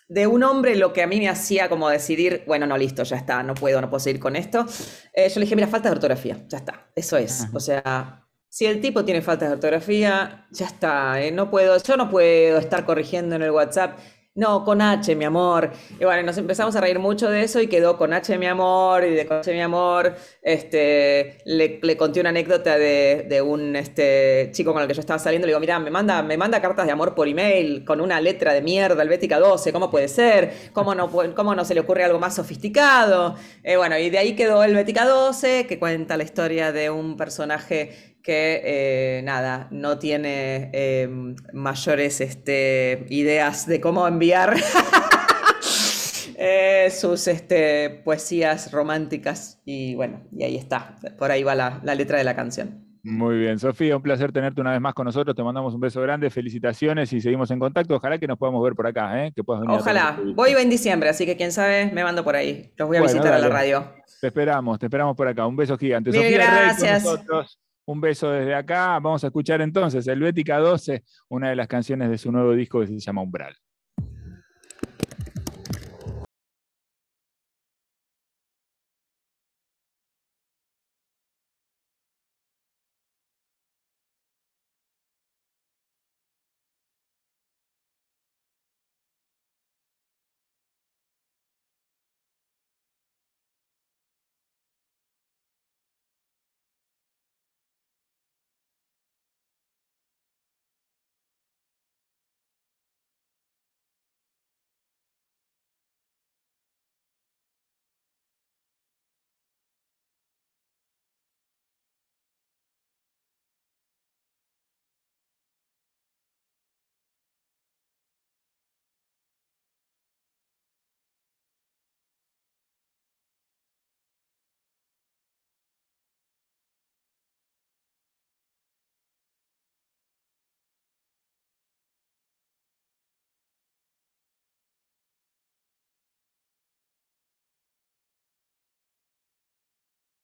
de 0.09 0.27
un 0.27 0.43
hombre 0.43 0.77
lo 0.77 0.93
que 0.93 1.03
a 1.03 1.07
mí 1.07 1.19
me 1.19 1.29
hacía 1.29 1.69
como 1.69 1.89
decidir, 1.89 2.45
bueno, 2.47 2.67
no, 2.67 2.79
listo, 2.79 3.03
ya 3.03 3.17
está, 3.17 3.43
no 3.43 3.55
puedo, 3.55 3.81
no 3.81 3.91
puedo 3.91 4.01
seguir 4.01 4.21
con 4.21 4.37
esto. 4.37 4.67
yo 4.67 5.35
le 5.35 5.41
dije, 5.41 5.57
mira, 5.57 5.69
falta 5.69 5.89
de 5.89 5.97
ortografía, 5.97 6.45
ya 6.49 6.59
está, 6.59 6.91
eso 6.95 7.17
es. 7.17 7.47
O 7.53 7.61
sea, 7.61 8.27
si 8.49 8.67
el 8.67 8.81
tipo 8.81 9.05
tiene 9.05 9.21
faltas 9.21 9.49
de 9.49 9.55
ortografía, 9.57 10.47
ya 10.51 10.67
está, 10.67 11.21
¿eh? 11.21 11.31
no 11.31 11.51
puedo, 11.51 11.77
yo 11.83 11.97
no 11.97 12.09
puedo 12.09 12.59
estar 12.59 12.85
corrigiendo 12.87 13.37
en 13.37 13.43
el 13.43 13.51
WhatsApp. 13.51 13.99
No, 14.37 14.67
con 14.67 14.83
H, 14.83 15.17
mi 15.17 15.25
amor. 15.25 15.71
Y 15.99 16.05
bueno, 16.05 16.23
nos 16.23 16.37
empezamos 16.37 16.77
a 16.77 16.83
reír 16.83 16.99
mucho 16.99 17.31
de 17.31 17.43
eso 17.43 17.59
y 17.59 17.69
quedó 17.69 17.97
con 17.97 18.13
H, 18.13 18.37
mi 18.37 18.45
amor, 18.45 19.03
y 19.05 19.15
de 19.15 19.27
con 19.27 19.39
H, 19.39 19.51
mi 19.51 19.63
amor. 19.63 20.15
Este, 20.43 21.39
le, 21.47 21.97
conté 21.97 22.21
una 22.21 22.29
anécdota 22.29 22.77
de, 22.77 23.43
un 23.43 23.75
este, 23.77 24.51
chico 24.53 24.75
con 24.75 24.83
el 24.83 24.89
que 24.89 24.93
yo 24.93 25.01
estaba 25.01 25.19
saliendo. 25.19 25.47
Le 25.47 25.53
digo, 25.53 25.61
mira, 25.61 25.79
me 25.79 25.91
manda, 25.91 26.23
me 26.23 26.37
manda 26.37 26.61
cartas 26.61 26.85
de 26.85 26.93
amor 26.93 27.15
por 27.15 27.29
email 27.29 27.83
con 27.87 27.99
una 28.03 28.21
letra 28.21 28.53
de 28.53 28.61
mierda, 28.61 29.03
Helvética 29.03 29.39
12, 29.39 29.73
¿cómo 29.73 29.91
puede 29.91 30.09
ser? 30.09 30.53
¿Cómo 30.75 30.95
no, 30.95 31.11
cómo 31.11 31.55
no 31.55 31.65
se 31.65 31.73
le 31.73 31.81
ocurre 31.81 32.05
algo 32.05 32.19
más 32.19 32.35
sofisticado? 32.35 33.37
Eh, 33.63 33.79
bueno, 33.79 33.97
y 33.97 34.11
de 34.11 34.19
ahí 34.19 34.37
quedó 34.37 34.63
Helvética 34.63 35.07
12, 35.07 35.67
que 35.67 35.79
cuenta 35.79 36.19
la 36.19 36.25
historia 36.25 36.73
de 36.73 36.91
un 36.91 37.17
personaje 37.17 38.16
que 38.27 38.61
eh, 38.65 39.23
nada, 39.23 39.69
no 39.71 40.01
tiene 40.01 40.71
em, 40.73 41.37
mayores 41.53 42.21
este, 42.21 43.07
ideas 43.09 43.69
de 43.69 43.81
cómo 43.81 44.09
enviar 44.09 44.57
eh, 46.37 46.89
sus 46.91 47.29
este, 47.29 48.03
poesías 48.05 48.73
románticas. 48.73 49.63
Y 49.65 49.95
bueno, 49.95 50.25
y 50.37 50.43
ahí 50.43 50.57
está, 50.57 50.97
por 51.17 51.31
ahí 51.31 51.45
va 51.45 51.55
la, 51.55 51.81
letra 51.95 52.19
de 52.19 52.25
la 52.25 52.35
canción. 52.35 52.85
Muy 53.05 53.39
bien, 53.39 53.61
Sofía, 53.61 53.97
un 53.97 54.03
placer 54.03 54.33
tenerte 54.33 54.61
una 54.61 54.73
vez 54.73 54.81
más 54.81 54.95
con 54.95 55.05
nosotros. 55.05 55.37
Te 55.37 55.45
mandamos 55.45 55.73
un 55.73 55.81
beso 55.81 56.03
grande, 56.03 56.29
felicitaciones 56.29 57.13
y 57.13 57.21
seguimos 57.21 57.49
en 57.53 57.61
contacto. 57.61 57.95
Ojalá 57.95 58.19
que 58.19 58.27
nos 58.27 58.39
podamos 58.39 58.61
ver 58.65 58.75
por 58.75 58.89
acá, 58.89 59.25
¿eh? 59.25 59.33
que 59.37 59.45
puedas 59.45 59.63
venir 59.63 59.79
Ojalá. 59.79 60.19
Voy 60.35 60.51
en 60.51 60.69
diciembre, 60.69 61.11
así 61.11 61.27
que 61.27 61.37
quién 61.37 61.53
sabe, 61.53 61.93
me 61.93 62.03
mando 62.03 62.25
por 62.25 62.35
ahí. 62.35 62.73
Los 62.77 62.89
voy 62.89 62.97
a 62.97 63.03
visitar 63.03 63.33
a 63.33 63.39
la 63.39 63.49
radio. 63.49 63.85
Te 64.21 64.27
esperamos, 64.27 64.81
te 64.81 64.87
esperamos 64.87 65.15
por 65.17 65.29
acá. 65.29 65.47
Un 65.47 65.55
beso 65.55 65.79
gigante. 65.79 66.11
Sofía 66.11 66.31
gracias. 66.39 67.05
nosotros. 67.05 67.61
Un 67.87 68.01
beso 68.01 68.31
desde 68.31 68.55
acá. 68.55 68.99
Vamos 68.99 69.23
a 69.25 69.29
escuchar 69.29 69.61
entonces 69.61 70.07
el 70.09 70.21
Bética 70.21 70.59
12, 70.59 71.05
una 71.29 71.51
de 71.51 71.57
las 71.57 71.69
canciones 71.69 72.11
de 72.11 72.19
su 72.19 72.33
nuevo 72.33 72.53
disco 72.53 72.81
que 72.81 72.89
se 72.89 72.99
llama 72.99 73.23
Umbral. 73.23 73.57